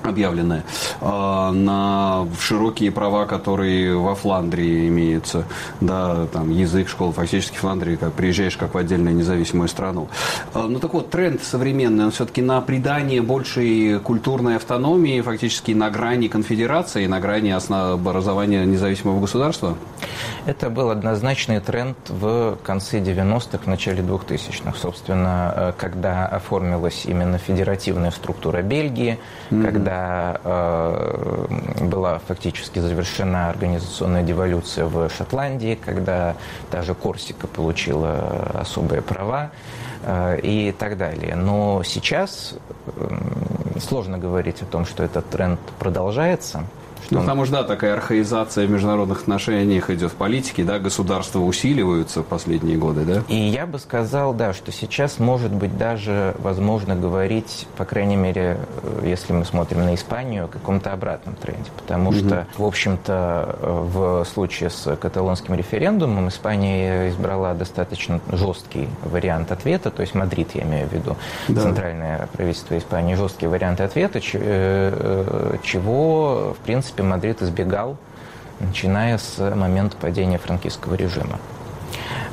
объявленная, 0.03 0.63
э, 1.01 1.51
на 1.51 2.27
широкие 2.39 2.91
права, 2.91 3.25
которые 3.25 3.95
во 3.97 4.15
Фландрии 4.15 4.87
имеются, 4.87 5.45
да, 5.81 6.27
там, 6.31 6.51
язык, 6.51 6.89
школа, 6.89 7.11
фактически 7.11 7.57
Фландрии, 7.57 7.95
как 7.95 8.13
приезжаешь 8.13 8.57
как 8.57 8.73
в 8.73 8.77
отдельную 8.77 9.15
независимую 9.15 9.67
страну. 9.67 10.07
Э, 10.53 10.65
ну, 10.67 10.79
так 10.79 10.93
вот, 10.93 11.09
тренд 11.09 11.43
современный, 11.43 12.05
он 12.05 12.11
все-таки 12.11 12.41
на 12.41 12.61
придание 12.61 13.21
большей 13.21 13.99
культурной 13.99 14.55
автономии, 14.55 15.21
фактически 15.21 15.71
на 15.71 15.89
грани 15.89 16.27
конфедерации, 16.27 17.07
на 17.07 17.19
грани 17.19 17.49
образования 17.69 18.65
независимого 18.65 19.19
государства? 19.19 19.75
Это 20.45 20.69
был 20.69 20.89
однозначный 20.89 21.59
тренд 21.59 21.97
в 22.07 22.57
конце 22.63 22.99
90-х, 22.99 23.69
начале 23.69 24.01
2000-х. 24.01 24.77
Собственно, 24.77 25.53
э, 25.55 25.73
когда 25.77 26.25
оформилась 26.25 27.05
именно 27.05 27.37
федеративная 27.37 28.11
структура 28.11 28.61
Бельгии, 28.61 29.19
mm-hmm. 29.49 29.63
когда 29.63 30.39
э, 30.43 31.47
была 31.81 32.19
фактически 32.19 32.79
завершена 32.79 33.49
организационная 33.49 34.23
деволюция 34.23 34.85
в 34.85 35.09
Шотландии, 35.09 35.77
когда 35.83 36.35
та 36.71 36.81
же 36.81 36.95
Корсика 36.95 37.47
получила 37.47 38.51
особые 38.53 39.01
права 39.01 39.51
э, 40.03 40.39
и 40.41 40.71
так 40.71 40.97
далее. 40.97 41.35
Но 41.35 41.83
сейчас 41.83 42.55
э, 42.87 43.17
сложно 43.79 44.17
говорить 44.17 44.61
о 44.61 44.65
том, 44.65 44.85
что 44.85 45.03
этот 45.03 45.29
тренд 45.29 45.59
продолжается. 45.79 46.63
Что 47.05 47.15
ну, 47.15 47.21
потому 47.21 47.45
что, 47.45 47.57
да, 47.57 47.63
такая 47.63 47.93
архаизация 47.93 48.67
в 48.67 48.69
международных 48.69 49.21
отношениях 49.21 49.89
идет 49.89 50.11
в 50.11 50.15
политике, 50.15 50.63
да, 50.63 50.79
государства 50.79 51.39
усиливаются 51.39 52.21
в 52.21 52.25
последние 52.25 52.77
годы, 52.77 53.05
да? 53.05 53.23
И 53.27 53.35
я 53.35 53.65
бы 53.65 53.79
сказал, 53.79 54.33
да, 54.33 54.53
что 54.53 54.71
сейчас, 54.71 55.19
может 55.19 55.51
быть, 55.51 55.77
даже 55.77 56.35
возможно 56.39 56.95
говорить, 56.95 57.67
по 57.77 57.85
крайней 57.85 58.15
мере, 58.15 58.57
э, 58.83 59.05
если 59.05 59.33
мы 59.33 59.45
смотрим 59.45 59.85
на 59.85 59.95
Испанию, 59.95 60.45
о 60.45 60.47
каком-то 60.47 60.93
обратном 60.93 61.35
тренде. 61.35 61.69
Потому 61.77 62.09
угу. 62.09 62.17
что, 62.17 62.47
в 62.57 62.65
общем-то, 62.65 63.55
э, 63.61 63.87
в 63.93 64.25
случае 64.25 64.69
с 64.69 64.95
каталонским 64.95 65.55
референдумом 65.55 66.27
Испания 66.27 67.09
избрала 67.09 67.53
достаточно 67.53 68.19
жесткий 68.31 68.87
вариант 69.03 69.51
ответа, 69.51 69.89
то 69.89 70.01
есть 70.01 70.15
Мадрид, 70.15 70.51
я 70.53 70.63
имею 70.63 70.87
в 70.87 70.93
виду, 70.93 71.15
да. 71.47 71.61
центральное 71.61 72.27
правительство 72.33 72.77
Испании, 72.77 73.15
жесткий 73.15 73.47
вариант 73.47 73.81
ответа, 73.81 74.19
э, 74.33 75.57
чего, 75.63 76.55
в 76.59 76.65
принципе, 76.65 76.88
принципе, 76.89 77.03
Мадрид 77.03 77.41
избегал, 77.41 77.97
начиная 78.59 79.17
с 79.17 79.37
момента 79.55 79.95
падения 79.97 80.37
франкистского 80.37 80.95
режима. 80.95 81.39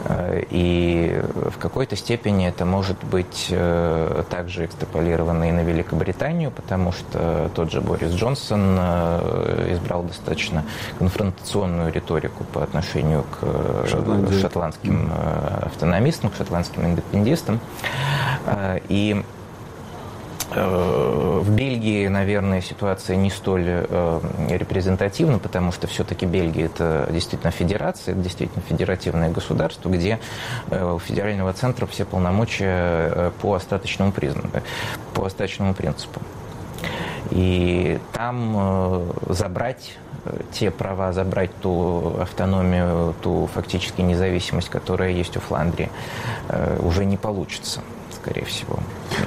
Э, 0.05 0.43
и 0.51 1.23
в 1.35 1.59
какой-то 1.59 1.97
степени 1.97 2.49
это 2.49 2.65
может 2.65 3.03
быть 3.05 3.49
э, 3.51 4.23
также 4.31 4.65
экстраполировано 4.65 5.49
и 5.49 5.53
на 5.53 5.61
Великобританию, 5.61 6.51
потому 6.51 6.93
что 6.93 7.51
тот 7.55 7.71
же 7.71 7.81
Борис 7.81 8.13
Джонсон 8.13 8.77
э, 8.79 9.73
избрал 9.73 10.05
достаточно 10.05 10.65
конфронтационную 10.99 11.93
риторику 11.93 12.45
по 12.45 12.63
отношению 12.63 13.25
к 13.25 13.89
Шотландии. 13.89 14.41
шотландским 14.41 15.11
автономистам, 15.63 16.31
к 16.31 16.37
шотландским 16.37 16.87
индепендистам. 16.87 17.61
И 18.89 19.23
в 20.55 21.51
Бельгии, 21.51 22.07
наверное, 22.09 22.61
ситуация 22.61 23.17
не 23.17 23.31
столь 23.31 23.65
э, 23.67 24.21
репрезентативна, 24.49 25.39
потому 25.39 25.73
что 25.73 25.87
все-таки 25.87 26.25
Бельгия 26.25 26.67
это 26.67 27.09
действительно 27.11 27.51
федерация, 27.51 28.13
это 28.13 28.23
действительно 28.23 28.63
федеративное 28.63 29.31
государство, 29.31 29.89
где 29.89 30.21
э, 30.71 30.93
у 30.93 30.99
федерального 30.99 31.53
центра 31.53 31.87
все 31.87 32.05
полномочия 32.05 33.33
по 33.41 33.55
остаточному 33.55 34.13
признаку, 34.13 34.49
по 35.15 35.27
остаточному 35.27 35.75
принципу. 35.75 36.21
И 37.31 37.99
там 38.13 39.03
забрать 39.29 39.97
те 40.53 40.71
права, 40.71 41.13
забрать 41.13 41.51
ту 41.61 42.17
автономию, 42.21 43.15
ту 43.23 43.49
фактически 43.53 44.01
независимость, 44.01 44.69
которая 44.69 45.11
есть 45.11 45.37
у 45.37 45.41
Фландрии, 45.41 45.91
уже 46.81 47.05
не 47.05 47.17
получится 47.17 47.81
скорее 48.27 48.45
всего. 48.45 48.79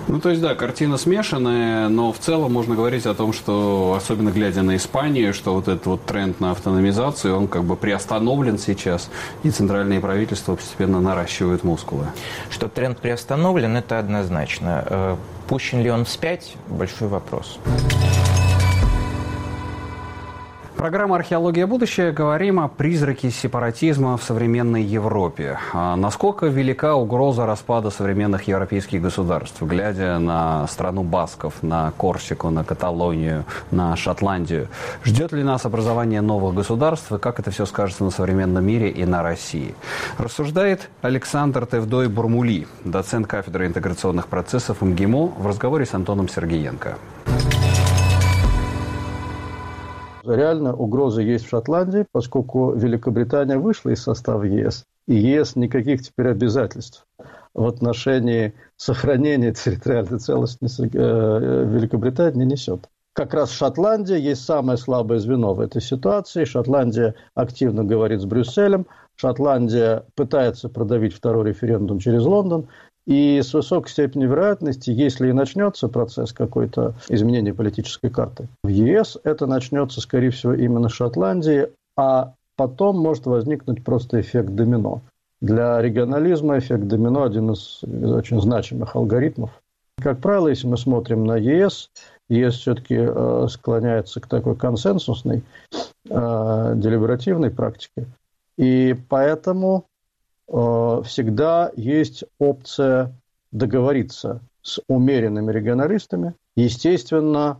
Ну, 0.07 0.19
то 0.19 0.29
есть, 0.29 0.41
да, 0.41 0.55
картина 0.55 0.97
смешанная, 0.97 1.87
но 1.87 2.11
в 2.11 2.19
целом 2.19 2.51
можно 2.51 2.75
говорить 2.75 3.05
о 3.05 3.13
том, 3.13 3.31
что, 3.31 3.93
особенно 3.97 4.29
глядя 4.29 4.61
на 4.61 4.75
Испанию, 4.75 5.33
что 5.33 5.53
вот 5.53 5.67
этот 5.67 5.85
вот 5.85 6.05
тренд 6.05 6.39
на 6.39 6.51
автономизацию, 6.51 7.35
он 7.35 7.47
как 7.47 7.63
бы 7.63 7.75
приостановлен 7.75 8.57
сейчас, 8.57 9.09
и 9.43 9.51
центральные 9.51 10.01
правительства 10.01 10.55
постепенно 10.55 10.99
наращивают 10.99 11.63
мускулы. 11.63 12.07
Что 12.49 12.67
тренд 12.67 12.99
приостановлен, 12.99 13.77
это 13.77 13.99
однозначно. 13.99 14.83
Э, 14.85 15.15
пущен 15.47 15.81
ли 15.81 15.89
он 15.89 16.03
вспять– 16.03 16.55
большой 16.67 17.07
вопрос. 17.07 17.59
Программа 20.79 21.17
«Археология. 21.17 21.67
Будущее» 21.67 22.13
говорим 22.13 22.57
о 22.57 22.69
призраке 22.69 23.31
сепаратизма 23.31 24.15
в 24.15 24.23
современной 24.23 24.81
Европе. 24.81 25.59
А 25.73 25.97
насколько 25.97 26.45
велика 26.45 26.95
угроза 26.95 27.45
распада 27.45 27.89
современных 27.89 28.43
европейских 28.43 29.01
государств, 29.01 29.61
глядя 29.61 30.17
на 30.19 30.65
страну 30.67 31.03
Басков, 31.03 31.61
на 31.63 31.91
Корсику, 31.97 32.49
на 32.49 32.63
Каталонию, 32.63 33.43
на 33.71 33.97
Шотландию? 33.97 34.69
Ждет 35.03 35.33
ли 35.33 35.43
нас 35.43 35.65
образование 35.65 36.21
новых 36.21 36.55
государств 36.55 37.11
и 37.11 37.17
как 37.17 37.41
это 37.41 37.51
все 37.51 37.65
скажется 37.65 38.05
на 38.05 38.09
современном 38.09 38.65
мире 38.65 38.89
и 38.89 39.03
на 39.03 39.21
России? 39.21 39.75
Рассуждает 40.17 40.89
Александр 41.01 41.65
Тевдой 41.65 42.07
Бурмули, 42.07 42.69
доцент 42.85 43.27
кафедры 43.27 43.67
интеграционных 43.67 44.27
процессов 44.27 44.81
МГИМО 44.81 45.25
в 45.39 45.45
разговоре 45.45 45.85
с 45.85 45.93
Антоном 45.93 46.29
Сергеенко 46.29 46.95
реально 50.29 50.75
угроза 50.75 51.21
есть 51.21 51.45
в 51.45 51.49
Шотландии, 51.49 52.05
поскольку 52.11 52.73
Великобритания 52.73 53.57
вышла 53.57 53.89
из 53.89 54.01
состава 54.03 54.43
ЕС, 54.43 54.85
и 55.07 55.15
ЕС 55.15 55.55
никаких 55.55 56.01
теперь 56.01 56.29
обязательств 56.29 57.05
в 57.53 57.65
отношении 57.65 58.53
сохранения 58.77 59.53
территориальной 59.53 60.19
целостности 60.19 60.89
э, 60.93 61.65
Великобритании 61.65 62.39
не 62.39 62.53
несет. 62.53 62.89
Как 63.13 63.33
раз 63.33 63.51
Шотландия 63.51 64.17
есть 64.17 64.45
самое 64.45 64.77
слабое 64.77 65.19
звено 65.19 65.53
в 65.53 65.59
этой 65.59 65.81
ситуации. 65.81 66.45
Шотландия 66.45 67.15
активно 67.33 67.83
говорит 67.83 68.21
с 68.21 68.25
Брюсселем. 68.25 68.87
Шотландия 69.15 70.05
пытается 70.15 70.69
продавить 70.69 71.13
второй 71.13 71.49
референдум 71.49 71.99
через 71.99 72.23
Лондон. 72.23 72.69
И 73.09 73.41
с 73.41 73.55
высокой 73.55 73.89
степенью 73.89 74.29
вероятности, 74.29 74.91
если 74.91 75.29
и 75.29 75.33
начнется 75.33 75.87
процесс 75.87 76.31
какой-то 76.31 76.93
изменения 77.09 77.55
политической 77.55 78.11
карты 78.11 78.47
в 78.63 78.67
ЕС, 78.67 79.17
это 79.23 79.47
начнется, 79.47 79.99
скорее 79.99 80.29
всего, 80.29 80.53
именно 80.53 80.89
в 80.89 80.93
Шотландии, 80.93 81.69
а 81.97 82.33
потом 82.55 82.99
может 82.99 83.25
возникнуть 83.25 83.83
просто 83.83 84.21
эффект 84.21 84.53
домино. 84.53 85.01
Для 85.41 85.81
регионализма 85.81 86.59
эффект 86.59 86.87
домино– 86.87 87.23
один 87.23 87.49
из 87.49 87.81
очень 87.83 88.39
значимых 88.39 88.95
алгоритмов. 88.95 89.49
Как 89.99 90.19
правило, 90.19 90.49
если 90.49 90.67
мы 90.67 90.77
смотрим 90.77 91.25
на 91.25 91.35
ЕС, 91.35 91.89
ЕС 92.29 92.57
все-таки 92.57 92.95
э, 92.95 93.47
склоняется 93.49 94.21
к 94.21 94.27
такой 94.27 94.55
консенсусной, 94.55 95.41
э, 96.07 96.73
делиберативной 96.75 97.49
практике. 97.49 98.05
И 98.55 98.95
поэтому 99.09 99.85
всегда 100.49 101.71
есть 101.75 102.23
опция 102.39 103.13
договориться 103.51 104.41
с 104.61 104.79
умеренными 104.87 105.51
регионалистами, 105.51 106.33
естественно, 106.55 107.59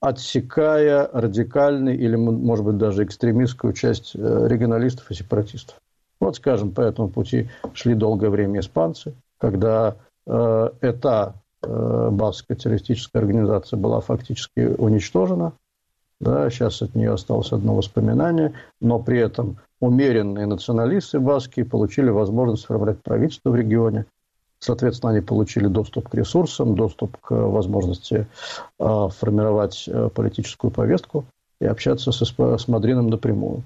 отсекая 0.00 1.08
радикальный 1.12 1.96
или, 1.96 2.16
может 2.16 2.64
быть, 2.64 2.78
даже 2.78 3.04
экстремистскую 3.04 3.72
часть 3.72 4.14
э, 4.14 4.46
регионалистов 4.48 5.10
и 5.10 5.14
сепаратистов. 5.14 5.76
Вот, 6.20 6.36
скажем, 6.36 6.72
по 6.72 6.80
этому 6.80 7.08
пути 7.08 7.48
шли 7.74 7.94
долгое 7.94 8.30
время 8.30 8.60
испанцы, 8.60 9.14
когда 9.38 9.96
э, 10.26 10.70
эта 10.80 11.34
э, 11.62 12.08
баскская 12.10 12.56
террористическая 12.56 13.22
организация 13.22 13.76
была 13.76 14.00
фактически 14.00 14.60
уничтожена. 14.60 15.52
Да, 16.20 16.50
сейчас 16.50 16.82
от 16.82 16.94
нее 16.96 17.12
осталось 17.12 17.52
одно 17.52 17.76
воспоминание, 17.76 18.52
но 18.80 18.98
при 18.98 19.18
этом 19.20 19.58
умеренные 19.80 20.46
националисты 20.46 21.20
баски 21.20 21.62
получили 21.62 22.10
возможность 22.10 22.62
сформировать 22.62 23.02
правительство 23.02 23.50
в 23.50 23.56
регионе. 23.56 24.06
Соответственно, 24.60 25.12
они 25.12 25.20
получили 25.20 25.68
доступ 25.68 26.08
к 26.08 26.14
ресурсам, 26.14 26.74
доступ 26.74 27.16
к 27.18 27.30
возможности 27.30 28.26
э, 28.78 29.08
формировать 29.16 29.84
э, 29.86 30.10
политическую 30.12 30.72
повестку 30.72 31.24
и 31.60 31.66
общаться 31.66 32.10
со, 32.10 32.24
с 32.24 32.68
Мадрином 32.68 33.08
напрямую. 33.08 33.62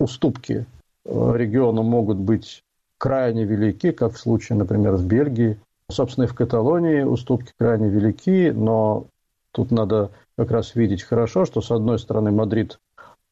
Уступки 0.00 0.66
э, 1.04 1.32
региону 1.36 1.84
могут 1.84 2.16
быть 2.16 2.64
крайне 2.98 3.44
велики, 3.44 3.92
как 3.92 4.14
в 4.14 4.18
случае, 4.18 4.58
например, 4.58 4.96
с 4.96 5.02
Бельгией. 5.02 5.58
Собственно, 5.88 6.24
и 6.24 6.28
в 6.28 6.34
Каталонии 6.34 7.02
уступки 7.02 7.52
крайне 7.56 7.88
велики, 7.88 8.50
но 8.50 9.06
тут 9.52 9.70
надо 9.70 10.10
как 10.36 10.50
раз 10.50 10.74
видеть 10.74 11.02
хорошо, 11.02 11.46
что, 11.46 11.62
с 11.62 11.70
одной 11.70 11.98
стороны, 11.98 12.32
Мадрид 12.32 12.78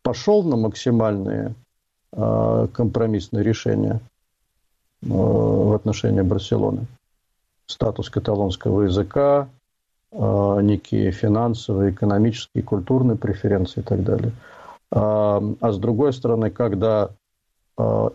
пошел 0.02 0.44
на 0.44 0.56
максимальные 0.56 1.54
э, 2.16 2.68
компромиссные 2.72 3.44
решения– 3.44 4.00
Э, 5.02 5.08
в 5.08 5.74
отношении 5.74 6.22
Барселоны. 6.22 6.86
Статус 7.66 8.10
каталонского 8.10 8.82
языка, 8.82 9.48
э, 10.12 10.58
некие 10.62 11.10
финансовые, 11.10 11.92
экономические, 11.92 12.62
культурные 12.62 13.16
преференции 13.16 13.80
и 13.80 13.82
так 13.82 14.02
далее. 14.02 14.32
А, 14.90 15.42
а 15.60 15.72
с 15.72 15.78
другой 15.78 16.12
стороны, 16.12 16.50
когда 16.50 17.10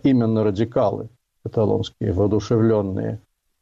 именно 0.01 0.43
радикалы 0.43 1.07
каталонские, 1.43 2.13
воодушевленные 2.13 3.19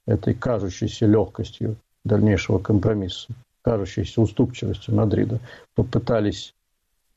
этой 0.08 0.34
кажущейся 0.34 1.06
легкостью 1.08 1.76
дальнейшего 2.06 2.58
компромисса, 2.60 3.34
кажущейся 3.64 4.22
уступчивостью 4.22 4.96
Мадрида, 4.96 5.40
попытались 5.76 6.54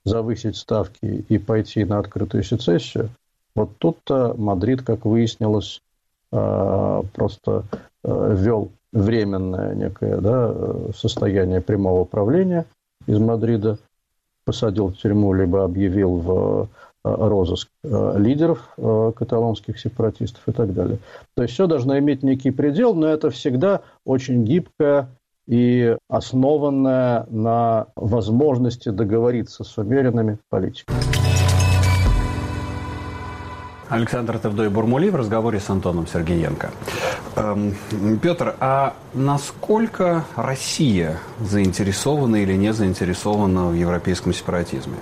завысить 0.05 0.57
ставки 0.57 1.25
и 1.29 1.39
пойти 1.39 1.85
на 1.85 1.99
открытую 1.99 2.43
сецессию, 2.43 3.11
вот 3.55 3.71
тут-то 3.79 4.35
Мадрид, 4.37 4.83
как 4.83 5.05
выяснилось, 5.05 5.83
Э, 6.33 7.03
просто 7.13 7.65
э, 8.05 8.37
ввел 8.39 8.71
временное 8.93 9.75
некое 9.75 10.19
да, 10.19 10.55
состояние 10.97 11.61
прямого 11.61 12.05
правления 12.05 12.65
из 13.07 13.19
Мадрида, 13.19 13.79
посадил 14.45 14.89
в 14.89 14.97
тюрьму, 14.97 15.35
либо 15.35 15.65
объявил 15.65 16.17
в 16.17 16.63
э, 16.63 16.67
розыск 17.05 17.69
лидеров 17.83 18.75
каталонских 18.77 19.79
сепаратистов 19.79 20.43
и 20.47 20.53
так 20.53 20.73
далее. 20.73 20.99
То 21.35 21.43
есть 21.43 21.55
все 21.55 21.67
должно 21.67 21.99
иметь 21.99 22.23
некий 22.23 22.51
предел, 22.51 22.95
но 22.95 23.09
это 23.09 23.31
всегда 23.31 23.83
очень 24.07 24.45
гибкая 24.45 25.09
и 25.47 25.97
основанная 26.09 27.27
на 27.31 27.87
возможности 27.97 28.91
договориться 28.91 29.65
с 29.65 29.79
умеренными 29.79 30.39
политиками. 30.49 30.99
Александр 33.93 34.39
Тавдой 34.39 34.71
Бурмули 34.71 35.11
в 35.11 35.17
разговоре 35.17 35.61
с 35.61 35.69
Антоном 35.69 36.07
Сергеенко. 36.07 36.71
Эм, 37.37 37.75
Петр, 38.23 38.55
а 38.59 38.95
насколько 39.13 40.25
Россия 40.35 41.19
заинтересована 41.41 42.37
или 42.37 42.55
не 42.55 42.73
заинтересована 42.73 43.67
в 43.67 43.75
европейском 43.75 44.33
сепаратизме? 44.33 44.95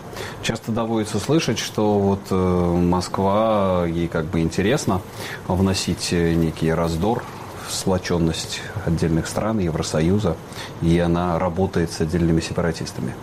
Часто 0.42 0.72
доводится 0.72 1.20
слышать, 1.20 1.58
что 1.58 2.00
вот 2.00 2.20
э, 2.30 2.34
Москва, 2.34 3.84
ей 3.86 4.08
как 4.08 4.24
бы 4.24 4.40
интересно 4.40 5.00
вносить 5.46 6.10
некий 6.10 6.72
раздор 6.72 7.22
сплоченность 7.70 8.60
отдельных 8.86 9.26
стран 9.26 9.58
Евросоюза, 9.58 10.36
и 10.82 10.98
она 10.98 11.38
работает 11.38 11.92
с 11.92 12.00
отдельными 12.00 12.40
сепаратистами. 12.40 13.14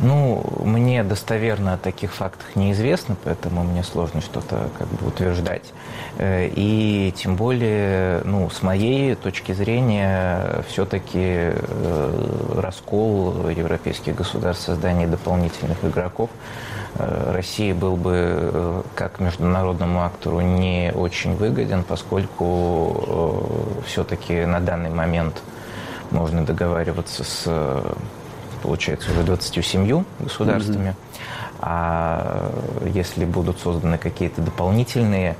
Ну, 0.00 0.44
мне 0.64 1.02
достоверно 1.02 1.74
о 1.74 1.76
таких 1.76 2.14
фактах 2.14 2.54
неизвестно, 2.54 3.16
поэтому 3.24 3.64
мне 3.64 3.82
сложно 3.82 4.20
что-то 4.20 4.70
как 4.78 4.86
бы 4.86 5.08
утверждать. 5.08 5.64
Э, 6.18 6.48
и 6.54 7.12
тем 7.16 7.34
более, 7.34 8.20
ну, 8.24 8.48
с 8.48 8.62
моей 8.62 9.16
точки 9.16 9.50
зрения, 9.50 10.62
все-таки 10.68 11.50
э, 11.52 12.60
раскол 12.60 13.48
европейских 13.48 14.14
государств, 14.14 14.66
создание 14.66 15.08
дополнительных 15.08 15.84
игроков 15.84 16.30
России 16.98 17.72
был 17.72 17.96
бы 17.96 18.82
как 18.94 19.20
международному 19.20 20.02
актору 20.04 20.40
не 20.40 20.92
очень 20.94 21.36
выгоден, 21.36 21.84
поскольку 21.84 23.82
все-таки 23.86 24.44
на 24.44 24.60
данный 24.60 24.90
момент 24.90 25.42
можно 26.10 26.44
договариваться 26.44 27.24
с 27.24 27.82
получается, 28.58 29.10
уже 29.12 29.22
27 29.22 30.04
государствами. 30.18 30.88
Mm-hmm. 30.88 31.58
А 31.60 32.52
если 32.84 33.24
будут 33.24 33.58
созданы 33.58 33.98
какие-то 33.98 34.42
дополнительные 34.42 35.36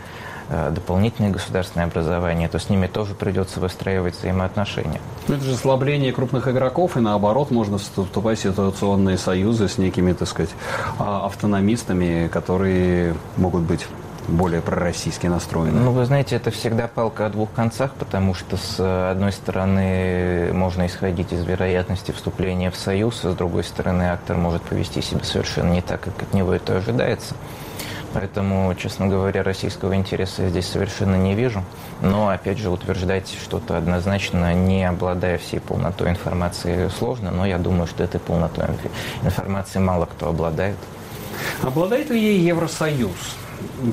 э, 0.48 0.70
дополнительные 0.70 1.32
государственные 1.32 1.86
образования, 1.86 2.48
то 2.48 2.58
с 2.58 2.68
ними 2.68 2.86
тоже 2.86 3.14
придется 3.14 3.60
выстраивать 3.60 4.16
взаимоотношения. 4.18 5.00
Ну, 5.28 5.34
это 5.34 5.44
же 5.44 5.52
ослабление 5.52 6.12
крупных 6.12 6.48
игроков, 6.48 6.96
и 6.96 7.00
наоборот, 7.00 7.50
можно 7.50 7.78
вступать 7.78 8.38
в 8.38 8.42
ситуационные 8.42 9.18
союзы 9.18 9.68
с 9.68 9.78
некими, 9.78 10.12
так 10.12 10.28
сказать, 10.28 10.50
а, 10.98 11.26
автономистами, 11.26 12.28
которые 12.28 13.14
могут 13.36 13.62
быть 13.62 13.86
более 14.28 14.60
пророссийски 14.60 15.26
настроены? 15.26 15.80
Ну, 15.80 15.92
вы 15.92 16.04
знаете, 16.04 16.36
это 16.36 16.50
всегда 16.50 16.86
палка 16.86 17.26
о 17.26 17.30
двух 17.30 17.50
концах, 17.52 17.92
потому 17.94 18.34
что, 18.34 18.56
с 18.56 19.10
одной 19.10 19.32
стороны, 19.32 20.52
можно 20.52 20.86
исходить 20.86 21.32
из 21.32 21.44
вероятности 21.44 22.12
вступления 22.12 22.70
в 22.70 22.76
Союз, 22.76 23.24
а 23.24 23.32
с 23.32 23.34
другой 23.34 23.64
стороны, 23.64 24.04
актор 24.04 24.36
может 24.36 24.62
повести 24.62 25.00
себя 25.00 25.24
совершенно 25.24 25.72
не 25.72 25.82
так, 25.82 26.00
как 26.00 26.22
от 26.22 26.34
него 26.34 26.52
это 26.52 26.76
ожидается. 26.76 27.34
Поэтому, 28.14 28.74
честно 28.74 29.06
говоря, 29.06 29.42
российского 29.42 29.94
интереса 29.94 30.42
я 30.42 30.48
здесь 30.48 30.66
совершенно 30.66 31.16
не 31.16 31.34
вижу. 31.34 31.62
Но, 32.00 32.28
опять 32.28 32.58
же, 32.58 32.70
утверждать 32.70 33.28
что-то 33.42 33.76
однозначно, 33.76 34.54
не 34.54 34.88
обладая 34.88 35.38
всей 35.38 35.60
полнотой 35.60 36.10
информации, 36.10 36.88
сложно. 36.98 37.30
Но 37.30 37.46
я 37.46 37.58
думаю, 37.58 37.86
что 37.86 38.04
этой 38.04 38.20
полнотой 38.20 38.66
информации 39.22 39.78
мало 39.78 40.06
кто 40.06 40.28
обладает. 40.28 40.76
Обладает 41.62 42.10
ли 42.10 42.20
ей 42.20 42.40
Евросоюз? 42.40 43.36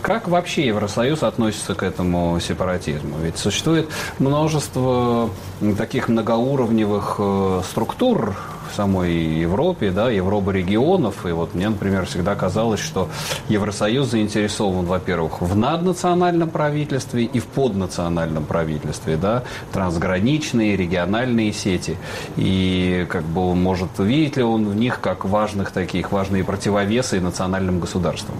Как 0.01 0.27
вообще 0.27 0.67
Евросоюз 0.67 1.23
относится 1.23 1.73
к 1.75 1.83
этому 1.83 2.39
сепаратизму? 2.39 3.17
Ведь 3.21 3.37
существует 3.37 3.89
множество 4.19 5.29
таких 5.77 6.07
многоуровневых 6.07 7.15
э, 7.17 7.61
структур 7.69 8.35
самой 8.75 9.13
Европе, 9.13 9.91
да, 9.91 10.09
Европа 10.09 10.51
регионов. 10.51 11.25
И 11.25 11.31
вот 11.31 11.55
мне, 11.55 11.69
например, 11.69 12.05
всегда 12.05 12.35
казалось, 12.35 12.79
что 12.79 13.09
Евросоюз 13.49 14.07
заинтересован, 14.07 14.85
во-первых, 14.85 15.41
в 15.41 15.55
наднациональном 15.55 16.49
правительстве 16.49 17.23
и 17.23 17.39
в 17.39 17.45
поднациональном 17.45 18.45
правительстве, 18.45 19.17
да, 19.17 19.43
трансграничные, 19.71 20.75
региональные 20.75 21.53
сети. 21.53 21.97
И 22.35 23.05
как 23.09 23.23
бы 23.23 23.55
может, 23.55 23.99
видит 23.99 24.37
ли 24.37 24.43
он 24.43 24.67
в 24.67 24.75
них 24.75 24.99
как 25.01 25.25
важных 25.25 25.71
таких, 25.71 26.11
важные 26.11 26.43
противовесы 26.43 27.21
национальным 27.21 27.79
государствам? 27.79 28.35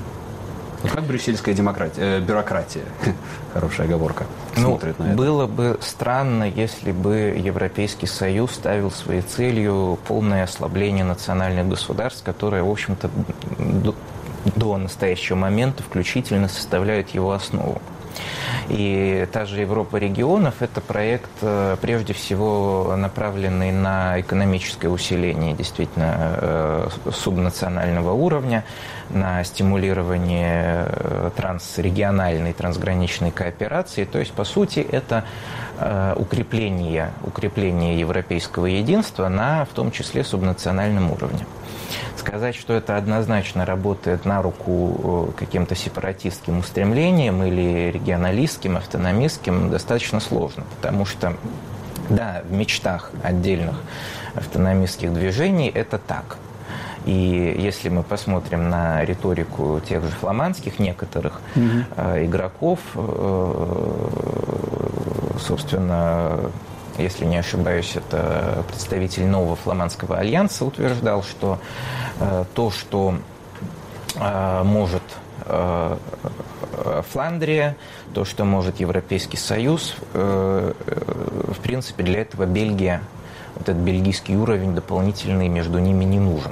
Вот 0.86 0.96
как 0.96 1.06
брюссельская 1.06 1.56
демократия, 1.56 2.02
э, 2.02 2.20
бюрократия, 2.20 2.84
хорошая 3.54 3.88
оговорка, 3.88 4.26
ну, 4.56 4.70
смотрит 4.70 5.00
на 5.00 5.06
это? 5.06 5.16
Было 5.16 5.48
бы 5.48 5.80
странно, 5.82 6.44
если 6.44 6.92
бы 6.92 7.36
Европейский 7.38 8.06
Союз 8.06 8.52
ставил 8.52 8.92
своей 8.92 9.22
целью 9.22 9.98
полное 10.08 10.44
ослабление 10.44 11.04
национальных 11.04 11.68
государств, 11.68 12.24
которые, 12.24 12.62
в 12.62 12.70
общем-то, 12.70 13.10
до, 13.58 13.96
до 14.56 14.78
настоящего 14.78 15.38
момента 15.38 15.82
включительно 15.82 16.48
составляют 16.48 17.10
его 17.10 17.32
основу. 17.32 17.82
И 18.70 19.28
та 19.32 19.46
же 19.46 19.62
Европа 19.62 19.98
регионов– 19.98 20.56
это 20.60 20.82
проект, 20.82 21.30
э, 21.42 21.78
прежде 21.82 22.14
всего, 22.14 22.96
направленный 22.98 23.72
на 23.72 24.20
экономическое 24.20 24.88
усиление 24.88 25.54
действительно 25.54 26.16
э, 26.18 26.88
субнационального 27.12 28.12
уровня, 28.14 28.64
на 29.10 29.44
стимулирование 29.44 30.88
э, 30.88 31.32
трансрегиональной, 31.36 32.54
трансграничной 32.54 33.32
кооперации. 33.32 34.06
То 34.06 34.20
есть, 34.20 34.32
по 34.32 34.44
сути, 34.44 34.80
это 34.80 35.26
укрепление, 36.16 37.12
укрепление 37.24 38.00
европейского 38.00 38.68
единства 38.68 39.28
на, 39.28 39.66
в 39.66 39.70
том 39.70 39.92
числе, 39.92 40.24
субнациональном 40.24 41.12
уровне. 41.12 41.46
Сказать, 42.18 42.56
что 42.56 42.74
это 42.74 42.98
однозначно 42.98 43.66
работает 43.66 44.26
на 44.26 44.42
руку 44.42 45.28
э, 45.30 45.40
каким-то 45.40 45.76
сепаратистским 45.76 46.60
устремлениям 46.60 47.44
или 47.44 47.92
регионалистским, 47.92 48.78
автономистским, 48.78 49.70
достаточно 49.70 50.20
сложно, 50.20 50.64
потому 50.78 51.06
что 51.06 51.36
да, 52.10 52.42
в 52.48 52.52
мечтах 52.52 53.12
отдельных 53.24 53.76
автономистских 54.36 55.14
движений 55.14 55.70
это 55.70 55.98
так. 55.98 56.38
И 57.06 57.56
если 57.60 57.90
мы 57.90 58.02
посмотрим 58.02 58.70
на 58.70 59.06
риторику 59.06 59.80
тех 59.88 60.04
же 60.04 60.10
фламандских 60.10 60.80
некоторых 60.80 61.40
mm 61.56 62.26
игроков, 62.26 62.80
э, 62.96 64.65
собственно, 65.40 66.52
если 66.98 67.26
не 67.26 67.38
ошибаюсь, 67.38 67.96
это 67.96 68.64
представитель 68.68 69.26
нового 69.26 69.56
фламандского 69.56 70.18
альянса 70.18 70.66
утверждал, 70.66 71.24
что 71.24 71.60
э, 72.20 72.46
то, 72.54 72.72
что 72.72 73.16
э, 74.16 74.64
может 74.64 75.04
э, 75.46 75.98
Фландрия, 77.12 77.76
то, 78.14 78.26
что 78.26 78.46
может 78.46 78.80
Европейский 78.80 79.38
Союз, 79.38 79.96
в 80.14 80.74
принципе, 81.64 82.04
для 82.04 82.22
этого 82.22 82.46
Бельгия, 82.46 83.02
вот 83.56 83.70
этот 83.70 83.82
бельгийский 83.82 84.36
уровень 84.36 84.76
дополнительный 84.76 85.48
между 85.48 85.80
ними 85.80 86.04
не 86.04 86.20
нужен. 86.20 86.52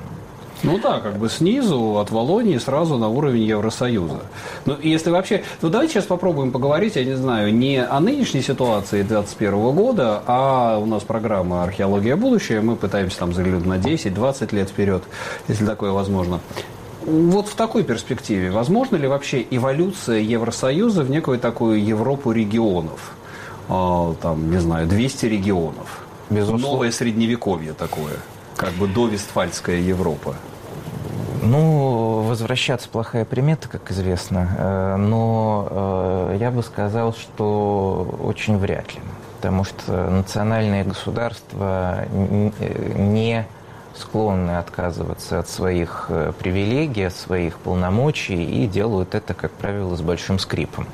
Ну 0.64 0.80
да, 0.80 1.00
как 1.02 1.18
бы 1.18 1.30
снизу, 1.30 1.98
от 1.98 2.10
Волонии 2.10 2.58
сразу 2.58 2.98
на 2.98 3.10
уровень 3.10 3.44
Евросоюза. 3.44 4.22
Ну, 4.66 4.78
если 4.82 5.10
вообще... 5.10 5.44
Ну, 5.62 5.70
давайте 5.70 5.94
сейчас 5.94 6.06
попробуем 6.06 6.52
поговорить, 6.52 6.96
я 6.96 7.04
не 7.04 7.16
знаю, 7.16 7.54
не 7.54 7.84
о 7.84 8.00
нынешней 8.00 8.42
ситуации 8.42 9.04
2021 9.04 9.72
года, 9.72 10.24
а 10.26 10.78
у 10.80 10.86
нас 10.86 11.04
программа 11.04 11.64
«Археология 11.64 12.16
будущее». 12.16 12.62
Мы 12.62 12.78
пытаемся 12.78 13.20
там 13.20 13.34
заглянуть 13.34 13.66
на 13.66 13.78
10-20 13.78 14.56
лет 14.56 14.70
вперед, 14.70 15.04
если 15.50 15.66
такое 15.66 15.92
возможно. 15.92 16.40
Вот 17.06 17.50
в 17.50 17.56
такой 17.56 17.84
перспективе, 17.84 18.50
возможно 18.50 18.96
ли 18.96 19.08
вообще 19.08 19.46
эволюция 19.52 20.20
Евросоюза 20.20 21.04
в 21.04 21.10
некую 21.10 21.40
такую 21.40 21.84
Европу 21.84 22.32
регионов? 22.32 23.12
А, 23.68 24.14
там, 24.22 24.50
не 24.50 24.60
знаю, 24.60 24.88
200 24.88 25.26
регионов. 25.26 26.04
Безусловно. 26.30 26.68
Новое 26.68 26.92
средневековье 26.92 27.74
такое, 27.74 28.14
как 28.56 28.72
бы 28.74 28.88
до 28.88 29.08
Вестфальская 29.08 29.80
Европа. 29.80 30.36
Ну, 31.46 32.22
возвращаться 32.22 32.88
плохая 32.88 33.26
примета, 33.26 33.68
как 33.68 33.92
известно, 33.92 34.50
э, 34.58 34.96
но 34.96 35.68
э, 36.32 36.38
я 36.40 36.52
бы 36.52 36.64
сказал, 36.64 37.14
что 37.14 38.18
очень 38.24 38.58
вряд 38.58 38.94
ли, 38.96 39.02
потому 39.38 39.66
что 39.66 40.10
национальные 40.10 40.86
государства 40.86 42.06
не 42.12 43.46
склонны 43.94 44.58
отказываться 44.58 45.40
от 45.40 45.50
своих 45.50 46.06
э, 46.08 46.32
привилегий, 46.40 47.08
от 47.08 47.14
своих 47.14 47.58
полномочий 47.58 48.64
и 48.64 48.66
делают 48.66 49.14
это, 49.14 49.34
как 49.34 49.52
правило, 49.52 49.96
с 49.98 50.02
большим 50.02 50.40
скрипом 50.40 50.88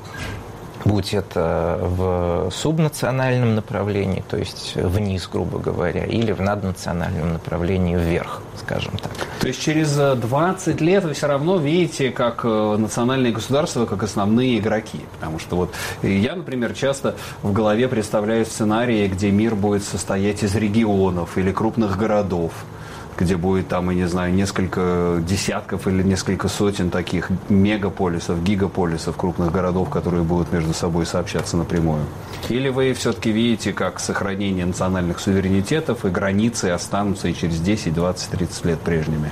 будь 0.84 1.14
это 1.14 1.78
в 1.80 2.50
субнациональном 2.50 3.54
направлении, 3.54 4.22
то 4.28 4.36
есть 4.36 4.76
вниз, 4.76 5.28
грубо 5.30 5.58
говоря, 5.58 6.04
или 6.04 6.32
в 6.32 6.40
наднациональном 6.40 7.32
направлении 7.32 7.96
вверх, 7.96 8.42
скажем 8.58 8.96
так. 8.98 9.12
То 9.40 9.48
есть 9.48 9.60
через 9.60 9.94
20 9.94 10.80
лет 10.80 11.04
вы 11.04 11.14
все 11.14 11.26
равно 11.26 11.56
видите 11.56 12.10
как 12.10 12.44
э, 12.44 12.76
национальные 12.76 13.32
государства, 13.32 13.86
как 13.86 14.02
основные 14.02 14.58
игроки. 14.58 15.00
Потому 15.18 15.38
что 15.38 15.56
вот 15.56 15.74
я, 16.02 16.36
например, 16.36 16.74
часто 16.74 17.16
в 17.42 17.52
голове 17.52 17.88
представляю 17.88 18.44
сценарии, 18.44 19.08
где 19.08 19.30
мир 19.30 19.54
будет 19.54 19.84
состоять 19.84 20.42
из 20.42 20.54
регионов 20.54 21.38
или 21.38 21.52
крупных 21.52 21.96
городов 21.96 22.52
где 23.20 23.36
будет 23.36 23.68
там, 23.68 23.90
я 23.90 23.96
не 23.96 24.08
знаю, 24.08 24.32
несколько 24.32 25.22
десятков 25.26 25.86
или 25.86 26.02
несколько 26.02 26.48
сотен 26.48 26.90
таких 26.90 27.30
мегаполисов, 27.48 28.42
гигаполисов, 28.42 29.16
крупных 29.16 29.52
городов, 29.52 29.90
которые 29.90 30.22
будут 30.22 30.52
между 30.52 30.72
собой 30.72 31.06
сообщаться 31.06 31.56
напрямую? 31.56 32.04
Или 32.48 32.70
вы 32.70 32.92
все-таки 32.94 33.30
видите, 33.30 33.72
как 33.72 34.00
сохранение 34.00 34.64
национальных 34.64 35.20
суверенитетов 35.20 36.04
и 36.04 36.08
границы 36.08 36.66
останутся 36.70 37.28
и 37.28 37.34
через 37.34 37.60
10, 37.60 37.94
20, 37.94 38.30
30 38.30 38.64
лет 38.64 38.80
прежними? 38.80 39.30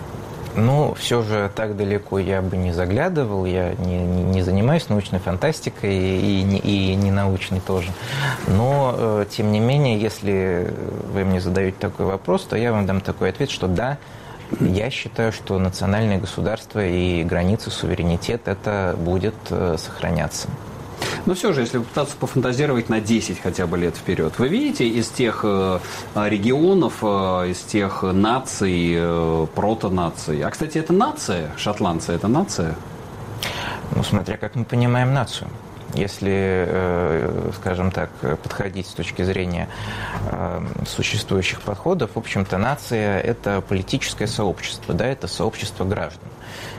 Ну, 0.56 0.94
все 0.94 1.22
же 1.22 1.50
так 1.54 1.76
далеко 1.76 2.18
я 2.18 2.42
бы 2.42 2.56
не 2.56 2.72
заглядывал, 2.72 3.44
я 3.44 3.74
не, 3.74 3.98
не, 3.98 4.22
не 4.22 4.42
занимаюсь 4.42 4.88
научной 4.88 5.18
фантастикой 5.18 5.94
и, 5.94 6.42
и, 6.42 6.92
и 6.92 6.94
не 6.94 7.10
научной 7.10 7.60
тоже. 7.60 7.92
Но, 8.48 8.94
э, 8.96 9.26
тем 9.30 9.52
не 9.52 9.60
менее, 9.60 10.00
если 10.00 10.72
вы 11.12 11.24
мне 11.24 11.40
задаете 11.40 11.76
такой 11.78 12.06
вопрос, 12.06 12.44
то 12.44 12.56
я 12.56 12.72
вам 12.72 12.86
дам 12.86 13.00
такой 13.00 13.30
ответ, 13.30 13.50
что 13.50 13.68
да, 13.68 13.98
я 14.60 14.90
считаю, 14.90 15.32
что 15.32 15.58
национальное 15.58 16.18
государство 16.18 16.84
и 16.84 17.22
границы 17.22 17.70
суверенитет 17.70 18.48
это 18.48 18.96
будет 18.98 19.34
э, 19.50 19.76
сохраняться. 19.78 20.48
Но 21.26 21.34
все 21.34 21.52
же, 21.52 21.60
если 21.60 21.78
попытаться 21.78 22.16
пофантазировать 22.16 22.88
на 22.88 23.00
10 23.00 23.40
хотя 23.40 23.66
бы 23.66 23.78
лет 23.78 23.96
вперед, 23.96 24.38
вы 24.38 24.48
видите 24.48 24.88
из 24.88 25.08
тех 25.08 25.40
э, 25.44 25.78
регионов, 26.14 26.98
э, 27.02 27.50
из 27.50 27.58
тех 27.58 28.02
наций, 28.02 28.92
э, 28.94 29.46
протонаций. 29.54 30.42
А, 30.42 30.50
кстати, 30.50 30.78
это 30.78 30.92
нация, 30.92 31.50
шотландцы, 31.56 32.12
это 32.12 32.28
нация? 32.28 32.74
Ну, 33.94 34.02
смотря 34.02 34.36
как 34.36 34.54
мы 34.54 34.64
понимаем 34.64 35.12
нацию. 35.14 35.48
Если, 35.94 37.30
скажем 37.56 37.90
так, 37.90 38.10
подходить 38.42 38.86
с 38.86 38.92
точки 38.92 39.22
зрения 39.22 39.70
существующих 40.86 41.62
подходов, 41.62 42.10
в 42.14 42.18
общем-то, 42.18 42.58
нация– 42.58 43.18
это 43.22 43.62
политическое 43.62 44.26
сообщество, 44.26 44.92
да, 44.92 45.06
это 45.06 45.28
сообщество 45.28 45.86
граждан 45.86 46.28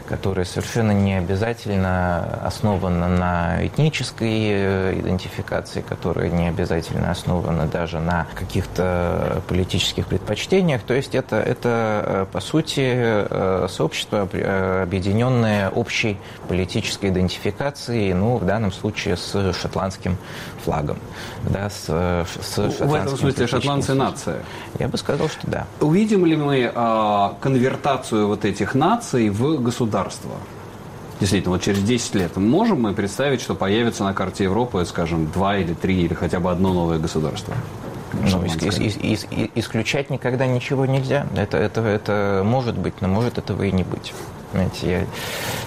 которая 0.10 0.44
совершенно 0.46 0.92
не 0.92 1.14
обязательно 1.14 2.40
основана 2.44 3.08
на 3.08 3.66
этнической 3.66 4.50
э, 4.50 5.00
идентификации, 5.00 5.82
которая 5.82 6.30
не 6.32 6.48
обязательно 6.48 7.12
основана 7.12 7.68
даже 7.68 8.00
на 8.00 8.26
каких-то 8.34 9.44
политических 9.48 10.08
предпочтениях. 10.08 10.82
То 10.82 10.96
есть 10.96 11.14
это, 11.14 11.36
это 11.36 12.04
э, 12.06 12.26
по 12.32 12.40
сути, 12.40 12.82
э, 12.86 13.68
сообщество, 13.70 14.22
объединенное 14.82 15.70
общей 15.70 16.18
политической 16.48 17.12
идентификацией, 17.12 18.14
ну, 18.14 18.38
в 18.38 18.46
данном 18.46 18.72
случае 18.72 19.16
с 19.16 19.54
шотландским 19.54 20.18
флагом. 20.64 20.98
Да, 21.50 21.70
с, 21.70 21.86
с 21.86 22.58
в 22.58 22.94
этом 22.94 23.16
смысле 23.16 23.46
шотландцы 23.46 23.94
нация? 23.94 24.40
Я 24.80 24.88
бы 24.88 24.98
сказал, 24.98 25.30
что 25.30 25.48
да. 25.48 25.68
Увидим 25.80 26.26
ли 26.26 26.36
мы 26.36 26.72
а, 26.74 27.36
конвертацию 27.42 28.28
вот 28.28 28.46
этих 28.46 28.74
наций 28.74 29.30
в 29.30 29.62
государство? 29.62 29.99
Государства. 30.04 30.32
Действительно, 31.20 31.56
вот 31.56 31.62
через 31.62 31.84
10 31.84 32.16
лет 32.16 32.38
можем 32.38 32.82
мы 32.82 32.94
представить, 32.94 33.42
что 33.42 33.54
появится 33.54 34.04
на 34.04 34.14
карте 34.14 34.46
Европы, 34.46 34.86
скажем, 34.86 35.28
два 35.32 35.58
или 35.58 35.74
три, 35.74 36.02
или 36.04 36.14
хотя 36.14 36.40
бы 36.40 36.50
одно 36.50 36.74
новое 36.74 36.98
государство? 36.98 37.54
Ну, 38.14 38.22
ис- 38.44 38.58
ис- 38.80 39.28
ис- 39.30 39.52
исключать 39.56 40.10
никогда 40.10 40.48
ничего 40.48 40.86
нельзя. 40.86 41.28
Это, 41.36 41.58
это, 41.58 41.82
это 41.82 42.42
может 42.46 42.78
быть, 42.78 43.02
но 43.02 43.08
может 43.08 43.38
этого 43.38 43.64
и 43.64 43.72
не 43.72 43.84
быть. 43.84 44.14
Понимаете, 44.52 44.92
я, 44.92 45.06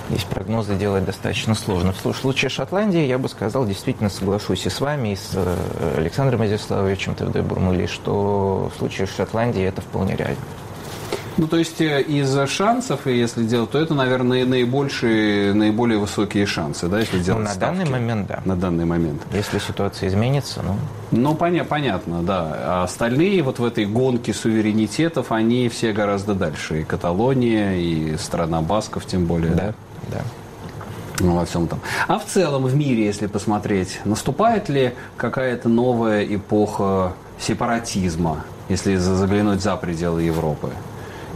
здесь 0.08 0.24
прогнозы 0.24 0.74
делать 0.74 1.04
достаточно 1.04 1.54
сложно. 1.54 1.92
В 1.92 2.12
случае 2.16 2.48
Шотландии 2.48 3.04
я 3.06 3.18
бы 3.18 3.28
сказал, 3.28 3.64
действительно 3.64 4.08
соглашусь 4.08 4.66
и 4.66 4.70
с 4.70 4.80
вами, 4.80 5.12
и 5.12 5.16
с 5.16 5.30
э, 5.34 5.94
Александром 5.98 6.44
Изяславовичем 6.46 7.14
Тевдебурмыли, 7.14 7.86
что 7.86 8.72
в 8.74 8.78
случае 8.78 9.06
Шотландии 9.06 9.62
это 9.62 9.82
вполне 9.82 10.16
реально. 10.16 10.36
Ну, 11.38 11.46
то 11.46 11.56
есть 11.56 11.80
э, 11.80 12.02
из 12.02 12.36
шансов, 12.48 13.06
если 13.06 13.44
делать, 13.44 13.70
то 13.70 13.78
это, 13.78 13.94
наверное, 13.94 14.44
наибольшие, 14.44 15.54
наиболее 15.54 15.98
высокие 15.98 16.46
шансы, 16.46 16.88
да, 16.88 17.00
если 17.00 17.18
делать 17.18 17.42
ну, 17.42 17.48
на 17.48 17.54
ставки. 17.54 17.78
данный 17.78 17.90
момент, 17.90 18.26
да. 18.26 18.42
На 18.44 18.56
данный 18.56 18.84
момент. 18.84 19.22
Если 19.32 19.58
ситуация 19.58 20.08
изменится, 20.08 20.62
ну... 20.62 20.76
Ну, 21.10 21.34
поня- 21.34 21.64
понятно, 21.64 22.22
да. 22.22 22.56
А 22.64 22.82
остальные 22.84 23.42
вот 23.42 23.58
в 23.58 23.64
этой 23.64 23.86
гонке 23.86 24.34
суверенитетов, 24.34 25.32
они 25.32 25.68
все 25.68 25.92
гораздо 25.92 26.34
дальше. 26.34 26.80
И 26.80 26.84
Каталония, 26.84 27.76
и 27.76 28.16
страна 28.16 28.60
Басков, 28.60 29.06
тем 29.06 29.26
более, 29.26 29.52
да? 29.52 29.74
Да, 30.08 30.18
да. 30.18 30.20
Ну, 31.20 31.36
во 31.36 31.44
всем 31.44 31.66
там. 31.68 31.80
А 32.08 32.18
в 32.18 32.26
целом 32.26 32.64
в 32.64 32.74
мире, 32.74 33.04
если 33.04 33.26
посмотреть, 33.26 34.00
наступает 34.04 34.68
ли 34.68 34.92
какая-то 35.16 35.68
новая 35.68 36.24
эпоха 36.24 37.12
сепаратизма, 37.38 38.44
если 38.68 38.96
заглянуть 38.96 39.62
за 39.62 39.76
пределы 39.76 40.22
Европы? 40.22 40.70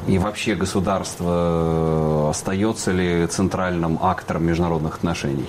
И 0.07 0.19
вообще 0.19 0.55
государство 0.55 2.27
э, 2.27 2.31
остается 2.31 2.92
ли 2.92 3.27
центральным 3.27 3.99
актором 4.01 4.45
международных 4.45 4.97
отношений? 4.97 5.49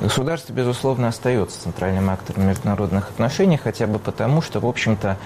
Государство, 0.00 0.52
безусловно, 0.52 1.08
остается 1.08 1.62
центральным 1.62 2.10
актором 2.10 2.48
международных 2.48 3.10
отношений, 3.10 3.56
хотя 3.56 3.86
бы 3.86 4.00
потому, 4.00 4.42
что, 4.42 4.58
в 4.58 4.66
общем-то, 4.66 5.16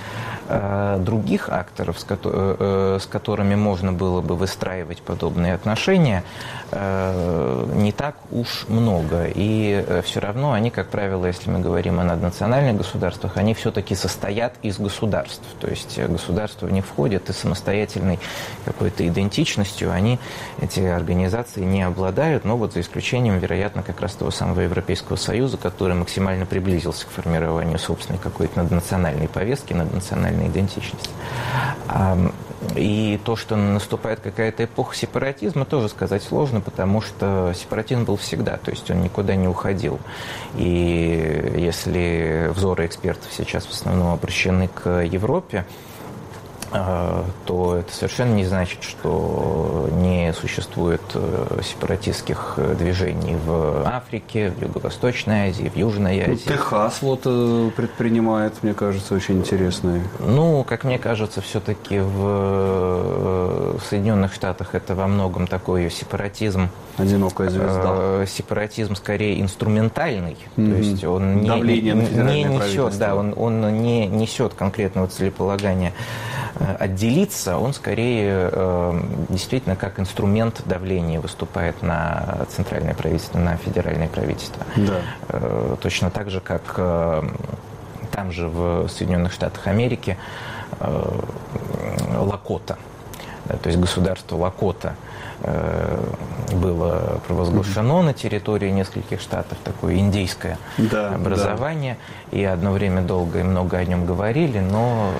других 0.48 1.48
акторов, 1.50 1.98
с 2.00 3.06
которыми 3.10 3.54
можно 3.54 3.92
было 3.92 4.20
бы 4.20 4.34
выстраивать 4.34 5.02
подобные 5.02 5.54
отношения, 5.54 6.24
не 6.72 7.92
так 7.92 8.16
уж 8.30 8.66
много. 8.68 9.26
И 9.26 9.84
все 10.04 10.20
равно 10.20 10.52
они, 10.52 10.70
как 10.70 10.88
правило, 10.88 11.26
если 11.26 11.50
мы 11.50 11.60
говорим 11.60 12.00
о 12.00 12.04
наднациональных 12.04 12.76
государствах, 12.78 13.36
они 13.36 13.52
все-таки 13.54 13.94
состоят 13.94 14.54
из 14.62 14.78
государств. 14.78 15.44
То 15.60 15.68
есть 15.68 15.98
государство 15.98 16.68
не 16.68 16.80
входит 16.80 17.28
и 17.30 17.32
самостоятельной 17.32 18.18
какой-то 18.64 19.06
идентичностью 19.06 19.92
они, 19.92 20.18
эти 20.60 20.80
организации, 20.80 21.62
не 21.62 21.82
обладают, 21.82 22.44
но 22.44 22.56
вот 22.56 22.72
за 22.72 22.80
исключением, 22.80 23.38
вероятно, 23.38 23.82
как 23.82 24.00
раз 24.00 24.14
того 24.14 24.30
самого 24.30 24.60
Европейского 24.60 25.16
Союза, 25.16 25.56
который 25.56 25.94
максимально 25.94 26.46
приблизился 26.46 27.06
к 27.06 27.10
формированию 27.10 27.78
собственной 27.78 28.18
какой-то 28.18 28.58
наднациональной 28.62 29.28
повестки, 29.28 29.72
наднациональной 29.72 30.37
идентичности. 30.46 31.10
И 32.74 33.18
то, 33.24 33.36
что 33.36 33.56
наступает 33.56 34.20
какая-то 34.20 34.64
эпоха 34.64 34.94
сепаратизма, 34.94 35.64
тоже 35.64 35.88
сказать 35.88 36.22
сложно, 36.22 36.60
потому 36.60 37.00
что 37.00 37.52
сепаратизм 37.54 38.04
был 38.04 38.16
всегда, 38.16 38.56
то 38.56 38.70
есть 38.70 38.90
он 38.90 39.02
никуда 39.02 39.36
не 39.36 39.48
уходил. 39.48 39.98
И 40.56 41.54
если 41.56 42.50
взоры 42.54 42.86
экспертов 42.86 43.28
сейчас 43.36 43.64
в 43.64 43.70
основном 43.70 44.12
обращены 44.12 44.68
к 44.68 45.02
Европе, 45.04 45.64
то 46.70 47.76
это 47.76 47.92
совершенно 47.92 48.34
не 48.34 48.44
значит, 48.44 48.82
что 48.82 49.88
не 49.92 50.32
существует 50.32 51.00
э, 51.14 51.60
сепаратистских 51.64 52.54
э, 52.56 52.74
движений 52.78 53.36
в 53.36 53.86
Африке, 53.86 54.50
в 54.50 54.60
Юго-Восточной 54.60 55.48
Азии, 55.48 55.68
в 55.68 55.76
Южной 55.76 56.16
ну, 56.16 56.32
Азии. 56.32 56.42
Ну, 56.46 56.54
Техас 56.54 57.02
вот 57.02 57.22
э, 57.24 57.70
предпринимает, 57.74 58.62
мне 58.62 58.74
кажется, 58.74 59.14
очень 59.14 59.38
интересные. 59.38 60.02
Ну, 60.18 60.64
как 60.64 60.84
мне 60.84 60.98
кажется, 60.98 61.40
все-таки 61.40 62.00
в 62.00 63.78
Соединенных 63.88 64.34
Штатах 64.34 64.74
это 64.74 64.94
во 64.94 65.06
многом 65.06 65.46
такой 65.46 65.90
сепаратизм. 65.90 66.68
Одинокая 66.98 67.48
звезда. 67.48 68.26
Сепаратизм 68.26 68.94
скорее 68.94 69.40
инструментальный, 69.40 70.36
mm-hmm. 70.56 70.70
то 70.70 70.76
есть 70.76 71.04
он 71.04 71.40
не, 71.40 71.48
Давление 71.48 71.94
не, 71.94 72.42
не 72.42 72.44
несет, 72.44 72.98
да, 72.98 73.14
он, 73.14 73.34
он 73.36 73.82
не 73.82 74.06
несет 74.06 74.54
конкретного 74.54 75.06
целеполагания 75.06 75.92
отделиться, 76.78 77.58
он 77.58 77.72
скорее 77.72 78.50
э, 78.52 79.00
действительно 79.28 79.76
как 79.76 80.00
инструмент 80.00 80.62
давления 80.66 81.20
выступает 81.20 81.82
на 81.82 82.46
центральное 82.48 82.94
правительство, 82.94 83.38
на 83.38 83.56
федеральное 83.56 84.08
правительство. 84.08 84.64
Да. 84.76 85.00
Э, 85.28 85.76
точно 85.80 86.10
так 86.10 86.30
же, 86.30 86.40
как 86.40 86.74
там 88.10 88.32
же 88.32 88.48
в 88.48 88.88
Соединенных 88.88 89.32
Штатах 89.32 89.66
Америки 89.66 90.16
Лакота, 92.16 92.78
то 93.46 93.68
есть 93.68 93.78
государство 93.78 94.36
Лакота– 94.36 94.94
Э, 95.04 95.07
было 96.54 97.20
провозглашено 97.26 98.00
mm-hmm. 98.00 98.04
на 98.04 98.14
территории 98.14 98.70
нескольких 98.70 99.20
штатов, 99.20 99.58
такое 99.64 99.96
индейское 99.96 100.58
да, 100.78 101.14
образование. 101.14 101.96
Да. 102.30 102.38
И 102.38 102.44
одно 102.44 102.72
время 102.72 103.02
долго 103.02 103.40
и 103.40 103.42
много 103.42 103.76
о 103.78 103.84
нем 103.84 104.04
говорили, 104.04 104.58
но 104.58 105.10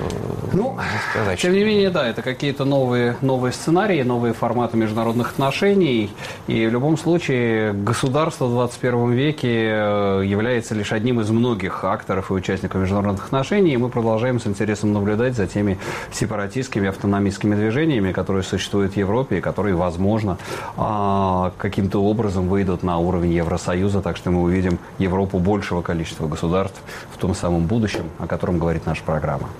ну, 0.52 0.72
не 0.72 1.10
сказать, 1.10 1.40
Тем 1.40 1.52
не 1.52 1.64
менее, 1.64 1.90
да, 1.90 2.06
это 2.06 2.22
какие-то 2.22 2.64
новые, 2.64 3.16
новые 3.20 3.52
сценарии, 3.52 4.02
новые 4.02 4.34
форматы 4.34 4.76
международных 4.76 5.30
отношений. 5.30 6.10
И 6.48 6.66
в 6.66 6.72
любом 6.72 6.98
случае 6.98 7.72
государство 7.72 8.46
в 8.46 8.50
21 8.50 9.12
веке 9.12 9.48
э, 9.48 10.22
является 10.24 10.74
лишь 10.74 10.92
одним 10.92 11.20
из 11.20 11.30
многих 11.30 11.84
акторов 11.84 12.30
и 12.30 12.34
участников 12.34 12.80
международных 12.82 13.26
отношений. 13.26 13.72
И 13.72 13.76
мы 13.76 13.88
продолжаем 13.88 14.40
с 14.40 14.46
интересом 14.46 14.92
наблюдать 14.92 15.34
за 15.34 15.46
теми 15.46 15.78
сепаратистскими, 16.12 16.88
автономистскими 16.88 17.54
движениями, 17.54 18.12
которые 18.12 18.42
существуют 18.42 18.94
в 18.94 18.96
Европе 18.96 19.38
и 19.38 19.40
которые, 19.40 19.74
возможно, 19.74 20.07
возможно, 20.08 20.38
а, 20.76 21.52
каким-то 21.58 22.02
образом 22.02 22.48
выйдут 22.48 22.82
на 22.82 22.98
уровень 22.98 23.32
Евросоюза, 23.32 24.00
так 24.00 24.16
что 24.16 24.30
мы 24.30 24.42
увидим 24.42 24.78
Европу 24.98 25.38
большего 25.38 25.82
количества 25.82 26.26
государств 26.26 26.80
в 27.12 27.18
том 27.18 27.34
самом 27.34 27.66
будущем, 27.66 28.04
о 28.18 28.26
котором 28.26 28.58
говорит 28.58 28.86
наша 28.86 29.02
программа. 29.04 29.50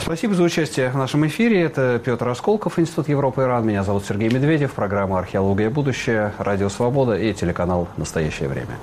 Спасибо 0.00 0.34
за 0.34 0.42
участие 0.42 0.90
в 0.90 0.96
нашем 0.96 1.26
эфире. 1.26 1.60
Это 1.62 2.00
Петр 2.02 2.26
Осколков, 2.28 2.78
Институт 2.78 3.08
Европы 3.08 3.42
и 3.42 3.44
Иран. 3.44 3.66
Меня 3.66 3.84
зовут 3.84 4.04
Сергей 4.06 4.30
Медведев. 4.30 4.72
Программа 4.72 5.18
«Археология. 5.18 5.68
Будущее», 5.68 6.32
Радио 6.38 6.70
Свобода 6.70 7.14
и 7.14 7.34
телеканал 7.34 7.88
«Настоящее 7.96 8.48
время». 8.48 8.78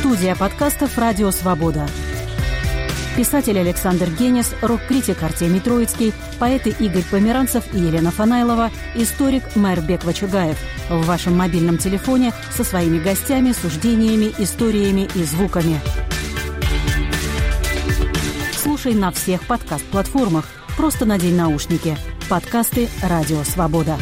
Студия 0.00 0.34
подкастов 0.34 0.98
«Радио 0.98 1.30
Свобода» 1.30 1.86
писатель 3.16 3.58
Александр 3.58 4.10
Генис, 4.10 4.54
рок-критик 4.60 5.22
Артемий 5.22 5.60
Троицкий, 5.60 6.12
поэты 6.38 6.70
Игорь 6.78 7.04
Померанцев 7.10 7.64
и 7.72 7.78
Елена 7.78 8.10
Фанайлова, 8.10 8.70
историк 8.94 9.56
Майрбек 9.56 10.04
Вачугаев 10.04 10.58
в 10.90 11.06
вашем 11.06 11.36
мобильном 11.36 11.78
телефоне 11.78 12.32
со 12.54 12.62
своими 12.62 12.98
гостями, 12.98 13.52
суждениями, 13.52 14.32
историями 14.38 15.08
и 15.14 15.24
звуками. 15.24 15.80
Слушай 18.62 18.94
на 18.94 19.10
всех 19.10 19.46
подкаст-платформах. 19.46 20.44
Просто 20.76 21.06
надень 21.06 21.36
наушники. 21.36 21.96
Подкасты 22.28 22.88
«Радио 23.02 23.42
Свобода». 23.44 23.96